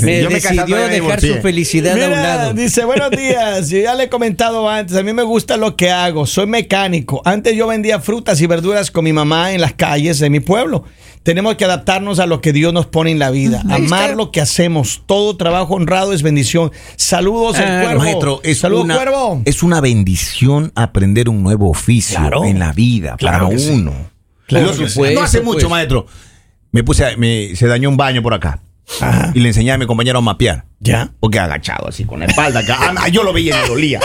Me 0.02 0.22
yo 0.24 0.30
me 0.30 0.42
casé, 0.42 0.56
decidió 0.56 0.76
dejar 0.76 0.90
su 1.20 1.26
divorcié. 1.28 1.42
felicidad 1.42 1.92
a 1.94 1.96
un 2.06 2.10
Mira, 2.10 2.22
lado. 2.38 2.54
dice, 2.54 2.84
buenos 2.86 3.12
días. 3.12 3.70
Yo 3.70 3.78
ya 3.80 3.94
le 3.96 4.04
he 4.06 4.10
comentado 4.10 4.68
antes, 4.70 4.96
a 4.98 5.04
mí 5.04 5.14
me 5.14 5.22
gusta 5.24 5.56
lo 5.58 5.76
que 5.76 5.92
hago. 5.92 6.26
Soy 6.26 6.48
mecánico. 6.48 7.22
Antes 7.26 7.56
yo 7.56 7.68
vendía 7.68 8.00
frutas 8.00 8.42
y 8.42 8.48
verduras 8.48 8.90
con 8.92 9.04
mi 9.04 9.14
mamá 9.14 9.52
en 9.54 9.61
las 9.62 9.74
calles 9.74 10.20
de 10.20 10.30
mi 10.30 10.40
pueblo. 10.40 10.84
Tenemos 11.24 11.56
que 11.56 11.66
adaptarnos 11.66 12.20
a 12.20 12.26
lo 12.26 12.42
que 12.42 12.52
Dios 12.52 12.74
nos 12.74 12.88
pone 12.88 13.12
en 13.12 13.20
la 13.20 13.30
vida. 13.30 13.62
Amar 13.70 14.16
lo 14.16 14.32
que 14.32 14.42
hacemos. 14.42 15.04
Todo 15.06 15.38
trabajo 15.38 15.76
honrado 15.76 16.14
es 16.14 16.24
bendición. 16.24 16.72
Saludos 16.96 17.58
Ah, 17.60 17.64
al 17.80 17.84
cuervo. 17.86 18.00
Maestro, 18.04 18.40
es 18.44 18.60
Saludos, 18.60 18.86
una, 18.86 18.96
cuervo. 18.96 19.42
es 19.46 19.62
una 19.64 19.82
bendición 19.82 20.72
aprender 20.76 21.30
un 21.30 21.44
nuevo 21.44 21.70
oficio 21.70 22.18
Claro. 22.18 22.44
en 22.46 22.58
la 22.60 22.74
vida 22.74 23.16
Claro 23.18 23.48
para 23.50 23.60
sí. 23.60 23.70
uno. 23.72 23.94
Claro 24.48 24.74
no 24.76 25.22
hace 25.22 25.42
Pues. 25.42 25.44
mucho, 25.44 25.70
maestro. 25.70 26.08
Me 26.72 26.84
puse, 26.84 27.06
a- 27.06 27.18
me- 27.18 27.56
se 27.56 27.68
dañó 27.68 27.88
un 27.90 27.98
baño 27.98 28.22
por 28.24 28.34
acá. 28.34 28.60
Ajá. 29.00 29.32
Y 29.36 29.40
le 29.40 29.50
enseñé 29.50 29.72
a 29.72 29.78
mi 29.78 29.86
compañero 29.86 30.18
a 30.18 30.22
mapear. 30.22 30.66
Ya. 30.80 31.14
Porque 31.20 31.38
agachado 31.40 31.88
así 31.88 32.04
con 32.04 32.20
la 32.20 32.26
espalda 32.26 32.60
acá. 32.62 32.78
Ah, 32.98 33.08
yo 33.10 33.24
lo 33.24 33.32
veía 33.32 33.58
y 33.60 33.62
me 33.62 33.68
dolía. 33.70 34.00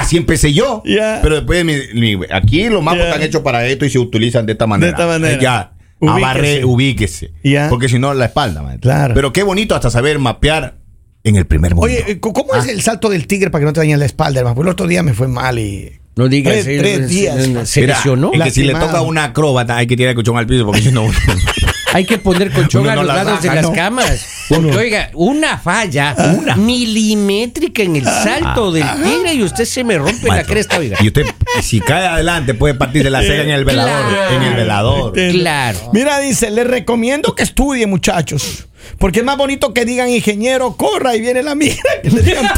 Así 0.00 0.16
empecé 0.16 0.52
yo. 0.52 0.82
Pero 1.22 1.36
después 1.36 1.64
mi- 1.64 2.16
mi- 2.16 2.24
aquí 2.30 2.64
los 2.68 2.82
mapas 2.82 3.06
están 3.06 3.22
hechos 3.22 3.42
para 3.42 3.66
esto 3.66 3.84
y 3.84 3.90
se 3.90 3.98
utilizan 3.98 4.46
de 4.46 4.52
esta 4.52 4.66
manera. 4.66 4.90
esta 4.92 5.06
manera. 5.06 5.40
Ya. 5.40 5.72
Ubíquese. 5.98 6.24
Abarré, 6.24 6.64
ubíquese. 6.64 7.30
Porque 7.70 7.88
si 7.88 7.98
no, 7.98 8.12
la 8.14 8.26
espalda, 8.26 8.62
maestro. 8.62 8.82
Claro. 8.90 9.14
Pero 9.14 9.32
qué 9.32 9.42
bonito 9.42 9.74
hasta 9.74 9.90
saber 9.90 10.18
mapear 10.18 10.76
en 11.24 11.36
el 11.36 11.46
primer 11.46 11.74
momento. 11.74 12.04
Oye, 12.04 12.20
¿cómo 12.20 12.54
es 12.54 12.68
el 12.68 12.82
salto 12.82 13.08
del 13.08 13.26
tigre 13.26 13.50
para 13.50 13.60
que 13.62 13.66
no 13.66 13.72
te 13.72 13.80
dañes 13.80 13.98
la 13.98 14.04
espalda, 14.04 14.40
hermano? 14.40 14.54
Porque 14.54 14.68
el 14.68 14.72
otro 14.72 14.86
día 14.86 15.02
me 15.02 15.14
fue 15.14 15.26
mal 15.28 15.58
y. 15.58 15.92
No 16.14 16.28
digas, 16.28 16.64
Tres- 16.64 17.08
días. 17.08 17.68
Se 17.68 17.86
lesionó. 17.86 18.30
es 18.32 18.40
que 18.42 18.50
si 18.50 18.62
le 18.64 18.72
toca 18.74 18.98
a 18.98 19.02
una 19.02 19.24
acróbata, 19.24 19.76
hay 19.76 19.86
que 19.86 19.96
tirar 19.96 20.10
el 20.10 20.14
colchón 20.16 20.36
al 20.38 20.46
piso 20.46 20.64
porque 20.66 20.82
si 20.82 20.92
no. 20.92 21.06
Hay 21.92 22.04
que 22.04 22.18
poner 22.18 22.52
colchón 22.52 22.82
Uno 22.82 22.90
a 22.90 22.94
no 22.96 23.02
los 23.02 23.14
la 23.14 23.24
lados 23.24 23.42
de 23.42 23.48
las 23.48 23.62
¿no? 23.62 23.72
camas. 23.72 24.26
Porque, 24.48 24.76
oiga, 24.76 25.10
una 25.14 25.58
falla 25.58 26.14
milimétrica 26.56 27.82
en 27.82 27.96
el 27.96 28.04
salto 28.04 28.70
del 28.72 28.84
tigre 29.02 29.34
y 29.34 29.42
usted 29.42 29.64
se 29.64 29.82
me 29.84 29.96
rompe 29.98 30.26
la 30.26 30.34
Maestro, 30.34 30.52
cresta, 30.54 30.78
oiga. 30.78 30.98
Y 31.00 31.08
usted, 31.08 31.24
si 31.62 31.80
cae 31.80 32.06
adelante, 32.06 32.54
puede 32.54 32.74
partirse 32.74 33.10
la 33.10 33.22
cera 33.22 33.42
en 33.42 33.50
el 33.50 33.64
velador. 33.64 34.08
Claro. 34.08 34.36
En 34.36 34.42
el 34.42 34.54
velador. 34.54 35.12
Claro. 35.12 35.78
Mira, 35.92 36.18
dice, 36.20 36.50
les 36.50 36.66
recomiendo 36.66 37.34
que 37.34 37.42
estudien, 37.42 37.90
muchachos. 37.90 38.66
Porque 38.98 39.18
es 39.20 39.24
más 39.24 39.36
bonito 39.36 39.74
que 39.74 39.84
digan 39.84 40.08
ingeniero, 40.08 40.76
corra 40.76 41.16
y 41.16 41.20
viene 41.20 41.42
la 41.42 41.54
mira. 41.54 41.76
Que 42.02 42.10
le 42.10 42.22
digan, 42.22 42.46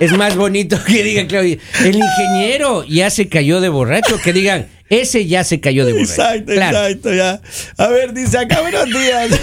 Es 0.00 0.12
más 0.12 0.36
bonito 0.36 0.78
que 0.86 1.02
digan, 1.02 1.26
claro, 1.26 1.44
el 1.46 1.60
ingeniero 1.96 2.84
ya 2.84 3.10
se 3.10 3.28
cayó 3.28 3.60
de 3.60 3.68
borracho, 3.68 4.18
que 4.22 4.32
digan, 4.32 4.68
ese 4.88 5.26
ya 5.26 5.44
se 5.44 5.60
cayó 5.60 5.84
de 5.84 5.92
borracho. 5.92 6.12
Exacto, 6.12 6.52
Claro. 6.52 6.78
exacto, 6.86 7.12
ya. 7.14 7.40
A 7.76 7.88
ver, 7.88 8.12
dice 8.14 8.38
acá, 8.38 8.60
buenos 8.60 8.86
días. 8.86 9.30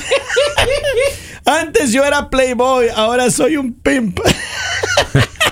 Antes 1.45 1.91
yo 1.91 2.03
era 2.03 2.29
playboy, 2.29 2.87
ahora 2.95 3.29
soy 3.29 3.57
un 3.57 3.73
pimp. 3.73 4.19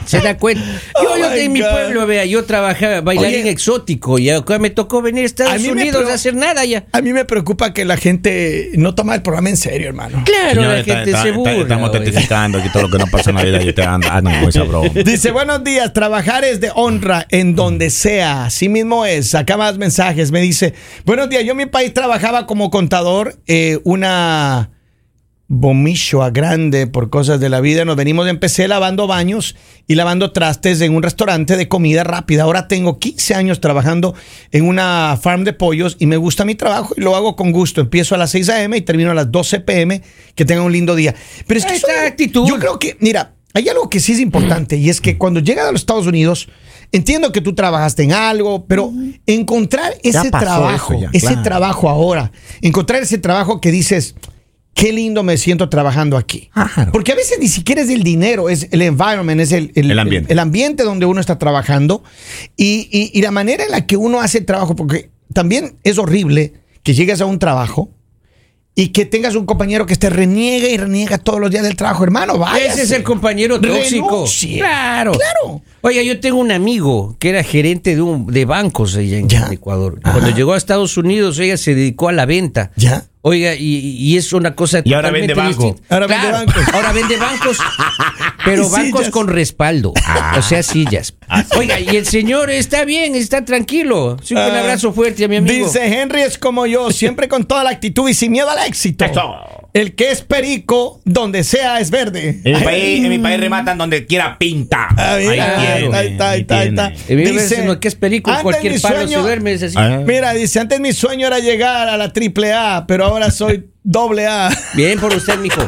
¿Se 0.05 0.19
da 0.19 0.37
cuenta? 0.37 0.61
Yo, 1.01 1.09
Oh 1.13 1.17
yo 1.17 1.31
en 1.31 1.53
mi 1.53 1.61
pueblo, 1.61 2.05
vea, 2.05 2.25
yo 2.25 2.43
trabajaba 2.43 2.99
bailarín 2.99 3.41
Oye. 3.43 3.49
exótico 3.49 4.19
y 4.19 4.29
acá 4.29 4.59
me 4.59 4.69
tocó 4.69 5.01
venir 5.01 5.21
a 5.21 5.23
A 5.23 5.25
Estados 5.27 5.61
mí 5.61 5.69
Unidos 5.69 6.09
a 6.09 6.13
hacer 6.15 6.35
nada 6.35 6.65
ya. 6.65 6.83
A 6.91 6.99
mí 7.01 7.13
me 7.13 7.23
preocupa 7.23 7.73
que 7.73 7.85
la 7.85 7.95
gente 7.95 8.71
no 8.73 8.95
toma 8.95 9.15
el 9.15 9.21
programa 9.21 9.49
en 9.49 9.55
serio, 9.55 9.87
hermano. 9.87 10.21
Claro, 10.25 10.63
la 10.63 10.79
está- 10.79 10.93
gente 10.95 11.11
está- 11.11 11.21
se 11.23 11.29
está- 11.29 11.37
burla. 11.39 11.53
Estamos 11.61 11.91
testificando 11.93 12.57
aquí 12.57 12.69
todo 12.73 12.83
lo 12.83 12.89
que 12.89 12.97
nos 12.97 13.09
pasa 13.09 13.29
en 13.29 13.35
la 13.37 13.43
vida 13.43 13.63
y 13.63 13.69
usted 13.69 13.83
anda, 13.83 14.13
anda 14.17 14.39
con 14.41 14.49
esa 14.49 14.63
broma. 14.63 14.89
Dice, 15.05 15.31
buenos 15.31 15.63
días, 15.63 15.93
trabajar 15.93 16.43
es 16.43 16.59
de 16.59 16.71
honra 16.75 17.25
en 17.29 17.55
donde 17.55 17.89
sea. 17.89 18.45
Así 18.45 18.67
mismo 18.67 19.05
es. 19.05 19.33
Acá 19.35 19.55
más 19.55 19.77
mensajes. 19.77 20.31
Me 20.31 20.41
dice, 20.41 20.73
buenos 21.05 21.29
días, 21.29 21.45
yo 21.45 21.51
en 21.51 21.57
mi 21.57 21.65
país 21.65 21.93
trabajaba 21.93 22.45
como 22.45 22.69
contador, 22.71 23.37
eh, 23.47 23.79
una 23.85 24.69
a 25.49 26.29
grande 26.31 26.87
por 26.87 27.09
cosas 27.09 27.39
de 27.39 27.49
la 27.49 27.59
vida. 27.61 27.85
Nos 27.85 27.95
venimos, 27.95 28.27
empecé 28.27 28.67
lavando 28.67 29.07
baños 29.07 29.55
y 29.87 29.95
lavando 29.95 30.31
trastes 30.31 30.81
en 30.81 30.95
un 30.95 31.03
restaurante 31.03 31.57
de 31.57 31.67
comida 31.67 32.03
rápida. 32.03 32.43
Ahora 32.43 32.67
tengo 32.67 32.97
15 32.99 33.35
años 33.35 33.59
trabajando 33.59 34.15
en 34.51 34.67
una 34.67 35.17
farm 35.21 35.43
de 35.43 35.53
pollos 35.53 35.97
y 35.99 36.05
me 36.07 36.17
gusta 36.17 36.45
mi 36.45 36.55
trabajo 36.55 36.93
y 36.97 37.01
lo 37.01 37.15
hago 37.15 37.35
con 37.35 37.51
gusto. 37.51 37.81
Empiezo 37.81 38.15
a 38.15 38.17
las 38.17 38.31
6 38.31 38.49
a.m. 38.49 38.77
y 38.77 38.81
termino 38.81 39.11
a 39.11 39.13
las 39.13 39.31
12 39.31 39.59
p.m. 39.59 40.01
Que 40.35 40.45
tengan 40.45 40.65
un 40.65 40.71
lindo 40.71 40.95
día. 40.95 41.13
Pero 41.45 41.59
es 41.59 41.65
que 41.65 41.75
eso- 41.75 41.87
está, 41.87 42.05
actitud. 42.07 42.47
yo 42.47 42.57
creo 42.57 42.79
que, 42.79 42.97
mira, 42.99 43.33
hay 43.53 43.69
algo 43.69 43.89
que 43.89 43.99
sí 43.99 44.13
es 44.13 44.19
importante 44.19 44.77
y 44.77 44.89
es 44.89 44.99
que 44.99 45.17
cuando 45.17 45.39
llegas 45.39 45.67
a 45.67 45.71
los 45.71 45.81
Estados 45.81 46.07
Unidos, 46.07 46.47
entiendo 46.91 47.31
que 47.31 47.41
tú 47.41 47.53
trabajaste 47.53 48.01
en 48.03 48.13
algo, 48.13 48.65
pero 48.65 48.91
encontrar 49.27 49.93
ese 50.01 50.31
trabajo, 50.31 50.99
ya, 50.99 51.09
ese 51.13 51.27
claro. 51.27 51.43
trabajo 51.43 51.89
ahora, 51.89 52.31
encontrar 52.61 53.03
ese 53.03 53.19
trabajo 53.19 53.61
que 53.61 53.71
dices, 53.71 54.15
qué 54.73 54.91
lindo 54.93 55.23
me 55.23 55.37
siento 55.37 55.69
trabajando 55.69 56.17
aquí. 56.17 56.49
Claro. 56.53 56.91
Porque 56.91 57.11
a 57.11 57.15
veces 57.15 57.37
ni 57.39 57.47
siquiera 57.47 57.81
es 57.81 57.89
el 57.89 58.03
dinero, 58.03 58.49
es 58.49 58.67
el 58.71 58.81
environment, 58.81 59.39
es 59.41 59.51
el, 59.51 59.71
El 59.75 59.97
ambiente. 59.99 60.31
el 60.33 60.39
ambiente 60.39 60.83
donde 60.83 61.05
uno 61.05 61.19
está 61.21 61.37
trabajando 61.37 62.03
y, 62.57 62.87
y- 62.91 63.11
y 63.17 63.21
la 63.21 63.31
manera 63.31 63.63
en 63.65 63.71
la 63.71 63.85
que 63.85 63.97
uno 63.97 64.19
hace 64.21 64.39
el 64.39 64.45
trabajo, 64.45 64.75
porque 64.75 65.09
también 65.33 65.77
es 65.83 65.97
horrible 65.97 66.53
que 66.83 66.93
llegues 66.93 67.21
a 67.21 67.25
un 67.25 67.39
trabajo. 67.39 67.89
Y 68.75 68.87
que 68.87 69.05
tengas 69.05 69.35
un 69.35 69.45
compañero 69.45 69.85
que 69.85 69.95
te 69.95 70.09
reniega 70.09 70.67
y 70.67 70.77
reniega 70.77 71.19
todos 71.19 71.39
los 71.39 71.51
días 71.51 71.61
del 71.63 71.75
trabajo, 71.75 72.03
hermano. 72.03 72.39
Vaya. 72.39 72.65
Ese 72.65 72.81
es 72.81 72.89
el 72.91 73.03
compañero 73.03 73.61
tóxico. 73.61 74.09
Renuncie. 74.09 74.57
Claro. 74.57 75.11
Claro. 75.11 75.61
Oiga, 75.81 76.01
yo 76.01 76.19
tengo 76.19 76.39
un 76.39 76.51
amigo 76.51 77.15
que 77.19 77.29
era 77.29 77.43
gerente 77.43 77.95
de, 77.95 78.01
un, 78.01 78.25
de 78.25 78.45
bancos 78.45 78.95
allá 78.95 79.19
en 79.19 79.29
Ya. 79.29 79.47
Ecuador. 79.51 79.99
Ajá. 80.01 80.17
Cuando 80.17 80.35
llegó 80.35 80.53
a 80.53 80.57
Estados 80.57 80.97
Unidos, 80.97 81.37
ella 81.37 81.55
se 81.57 81.75
dedicó 81.75 82.09
a 82.09 82.13
la 82.13 82.25
venta. 82.25 82.71
Ya. 82.75 83.05
Oiga, 83.25 83.55
y, 83.55 83.77
y 83.97 84.17
es 84.17 84.33
una 84.33 84.53
cosa 84.53 84.81
Y 84.83 84.93
ahora 84.93 85.07
totalmente 85.07 85.33
vende 85.33 85.53
banco. 85.57 85.75
Ahora 85.89 86.07
vende 86.07 86.31
bancos. 86.31 86.63
Ahora 86.73 86.91
vende 86.91 87.15
bancos, 87.17 87.57
pero 88.45 88.69
bancos 88.69 88.99
sillas. 88.99 89.11
con 89.13 89.27
respaldo. 89.29 89.93
Ah. 90.05 90.35
O 90.37 90.41
sea, 90.41 90.61
sillas. 90.61 91.13
Oiga, 91.57 91.79
y 91.79 91.87
el 91.95 92.05
señor 92.05 92.49
está 92.49 92.83
bien, 92.83 93.15
está 93.15 93.45
tranquilo. 93.45 94.17
Sí, 94.21 94.33
un 94.33 94.41
Ah. 94.41 94.59
abrazo 94.59 94.91
fuerte 94.91 95.23
a 95.23 95.29
mi 95.29 95.37
amigo. 95.37 95.65
Dice 95.65 96.01
Henry 96.01 96.21
es 96.21 96.37
como 96.37 96.65
yo, 96.65 96.91
siempre 96.91 97.29
con 97.29 97.45
toda 97.45 97.63
la 97.63 97.69
actitud 97.69 98.09
y 98.09 98.13
sin 98.13 98.33
miedo 98.33 98.49
al 98.49 98.67
éxito. 98.67 99.05
Eso. 99.05 99.62
El 99.73 99.95
que 99.95 100.11
es 100.11 100.21
perico, 100.21 101.01
donde 101.03 101.43
sea 101.43 101.79
es 101.79 101.89
verde. 101.89 102.41
En 102.43 102.59
mi, 102.59 102.63
país, 102.63 103.03
en 103.03 103.09
mi 103.09 103.17
país 103.17 103.39
rematan 103.39 103.75
donde 103.77 104.05
quiera 104.05 104.37
pinta. 104.37 104.87
Ah, 104.95 105.15
Ahí 105.15 105.27
está, 105.27 106.35
está, 106.35 106.63
está. 106.63 106.89
Dice, 106.89 107.15
diciendo 107.15 107.79
que 107.79 107.87
es 107.87 107.95
perico, 107.95 108.31
cualquier 108.43 108.73
mi 108.73 108.79
palo 108.79 108.97
sueño- 108.97 109.17
se 109.17 109.23
duerme. 109.23 109.53
Es 109.53 109.63
así. 109.63 109.75
Ah. 109.77 110.01
Mira, 110.05 110.33
dice, 110.33 110.59
antes 110.59 110.79
mi 110.79 110.93
sueño 110.93 111.25
era 111.25 111.39
llegar 111.39 111.89
a 111.89 111.97
la 111.97 112.13
triple 112.13 112.53
A, 112.53 112.85
pero 112.87 113.05
ahora 113.05 113.31
soy 113.31 113.67
doble 113.81 114.27
A. 114.27 114.49
Bien 114.75 114.99
por 114.99 115.11
usted, 115.13 115.39
mijo. 115.39 115.65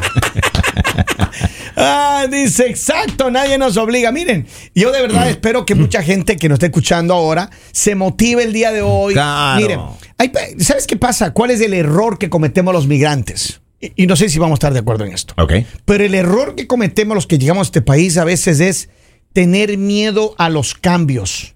Ah, 1.78 2.26
dice, 2.30 2.68
exacto, 2.70 3.30
nadie 3.30 3.58
nos 3.58 3.76
obliga. 3.76 4.10
Miren, 4.10 4.46
yo 4.74 4.92
de 4.92 5.02
verdad 5.02 5.28
espero 5.28 5.66
que 5.66 5.74
mucha 5.74 6.02
gente 6.02 6.36
que 6.36 6.48
nos 6.48 6.56
esté 6.56 6.66
escuchando 6.66 7.12
ahora 7.12 7.50
se 7.70 7.94
motive 7.94 8.44
el 8.44 8.54
día 8.54 8.72
de 8.72 8.80
hoy. 8.80 9.12
Claro. 9.12 9.60
Miren, 9.60 9.80
hay 10.16 10.32
¿sabes 10.58 10.86
qué 10.86 10.96
pasa? 10.96 11.34
¿Cuál 11.34 11.50
es 11.50 11.60
el 11.60 11.74
error 11.74 12.18
que 12.18 12.30
cometemos 12.30 12.72
los 12.72 12.86
migrantes? 12.86 13.60
Y, 13.80 14.04
y 14.04 14.06
no 14.06 14.16
sé 14.16 14.28
si 14.28 14.38
vamos 14.38 14.54
a 14.54 14.58
estar 14.58 14.72
de 14.72 14.80
acuerdo 14.80 15.04
en 15.04 15.12
esto. 15.12 15.34
Ok. 15.36 15.52
Pero 15.84 16.04
el 16.04 16.14
error 16.14 16.54
que 16.54 16.66
cometemos 16.66 17.14
los 17.14 17.26
que 17.26 17.38
llegamos 17.38 17.66
a 17.66 17.68
este 17.68 17.82
país 17.82 18.16
a 18.16 18.24
veces 18.24 18.60
es 18.60 18.88
tener 19.32 19.76
miedo 19.76 20.34
a 20.38 20.48
los 20.48 20.74
cambios. 20.74 21.54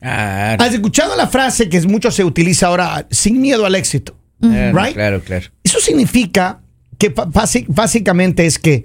¿Has 0.00 0.74
escuchado 0.74 1.16
la 1.16 1.26
frase 1.26 1.68
que 1.68 1.80
mucho 1.82 2.10
se 2.10 2.24
utiliza 2.24 2.66
ahora, 2.66 3.06
sin 3.10 3.40
miedo 3.40 3.66
al 3.66 3.74
éxito? 3.74 4.16
claro, 4.40 4.78
right? 4.78 4.94
claro, 4.94 5.22
claro. 5.22 5.46
Eso 5.64 5.80
significa 5.80 6.60
que 6.98 7.14
básicamente 7.68 8.46
es 8.46 8.58
que 8.58 8.84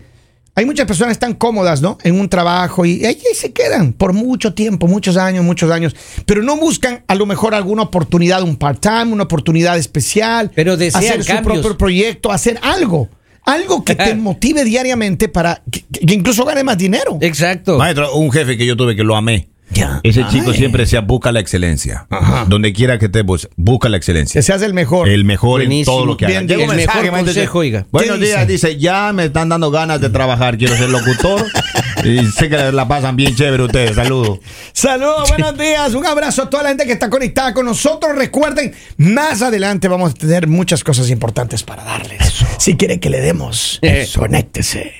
hay 0.53 0.65
muchas 0.65 0.85
personas 0.85 1.17
tan 1.17 1.33
cómodas, 1.33 1.81
¿no? 1.81 1.97
En 2.03 2.19
un 2.19 2.27
trabajo 2.27 2.85
y 2.85 3.05
ahí 3.05 3.17
se 3.33 3.53
quedan 3.53 3.93
por 3.93 4.13
mucho 4.13 4.53
tiempo, 4.53 4.87
muchos 4.87 5.15
años, 5.17 5.45
muchos 5.45 5.71
años, 5.71 5.95
pero 6.25 6.43
no 6.43 6.57
buscan 6.57 7.03
a 7.07 7.15
lo 7.15 7.25
mejor 7.25 7.55
alguna 7.55 7.83
oportunidad, 7.83 8.41
un 8.41 8.57
part-time, 8.57 9.13
una 9.13 9.23
oportunidad 9.23 9.77
especial, 9.77 10.51
Pero 10.53 10.75
desean 10.75 11.21
hacer 11.21 11.23
su 11.23 11.43
propio 11.43 11.77
proyecto, 11.77 12.31
hacer 12.31 12.59
algo, 12.61 13.09
algo 13.45 13.85
que 13.85 13.95
te 13.95 14.13
motive 14.15 14.65
diariamente 14.65 15.29
para 15.29 15.63
que, 15.71 15.83
que 16.05 16.13
incluso 16.13 16.43
gane 16.43 16.63
más 16.63 16.77
dinero. 16.77 17.17
Exacto. 17.21 17.77
Maestro, 17.77 18.15
un 18.15 18.31
jefe 18.31 18.57
que 18.57 18.65
yo 18.65 18.75
tuve 18.75 18.95
que 18.95 19.03
lo 19.03 19.15
amé. 19.15 19.50
Ya. 19.73 19.99
Ese 20.03 20.25
chico 20.29 20.51
Ay. 20.51 20.57
siempre 20.57 20.83
decía, 20.83 21.01
busca 21.01 21.31
la 21.31 21.39
excelencia. 21.39 22.05
Ajá. 22.09 22.45
Donde 22.47 22.73
quiera 22.73 22.99
que 22.99 23.09
te 23.09 23.21
bus- 23.23 23.47
busca 23.55 23.87
la 23.89 23.97
excelencia. 23.97 24.39
Que 24.39 24.43
seas 24.43 24.61
el 24.61 24.73
mejor. 24.73 25.07
El 25.09 25.23
mejor 25.25 25.61
en 25.61 25.83
todo 25.85 26.05
lo 26.05 26.17
que 26.17 26.25
haga. 26.25 26.33
Bien, 26.39 26.47
Llega 26.47 26.63
un 26.65 26.71
el 26.71 26.77
mejor 26.87 27.09
consejo, 27.09 27.59
oiga. 27.59 27.85
Buenos 27.91 28.17
¿Qué 28.19 28.25
días, 28.25 28.47
dice, 28.47 28.77
ya 28.77 29.13
me 29.13 29.25
están 29.25 29.49
dando 29.49 29.71
ganas 29.71 30.01
de 30.01 30.09
trabajar, 30.09 30.57
quiero 30.57 30.75
ser 30.75 30.89
locutor. 30.89 31.45
y 32.03 32.25
sé 32.31 32.49
que 32.49 32.71
la 32.71 32.87
pasan 32.87 33.15
bien 33.15 33.35
chévere 33.35 33.63
ustedes. 33.63 33.95
Saludos. 33.95 34.39
Saludos, 34.73 35.29
buenos 35.37 35.57
días. 35.57 35.93
Un 35.93 36.05
abrazo 36.05 36.43
a 36.43 36.49
toda 36.49 36.63
la 36.63 36.69
gente 36.69 36.85
que 36.85 36.93
está 36.93 37.09
conectada 37.09 37.53
con 37.53 37.65
nosotros. 37.65 38.15
Recuerden, 38.15 38.73
más 38.97 39.41
adelante 39.41 39.87
vamos 39.87 40.11
a 40.11 40.13
tener 40.15 40.47
muchas 40.47 40.83
cosas 40.83 41.09
importantes 41.09 41.63
para 41.63 41.83
darles. 41.83 42.19
Si 42.57 42.75
quiere 42.75 42.99
que 42.99 43.09
le 43.09 43.21
demos, 43.21 43.79
Eh. 43.81 44.07
conéctese. 44.15 44.93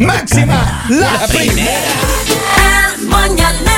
Máxima, 0.00 0.84
la 0.90 1.26
primera. 1.28 1.68
El 2.98 3.77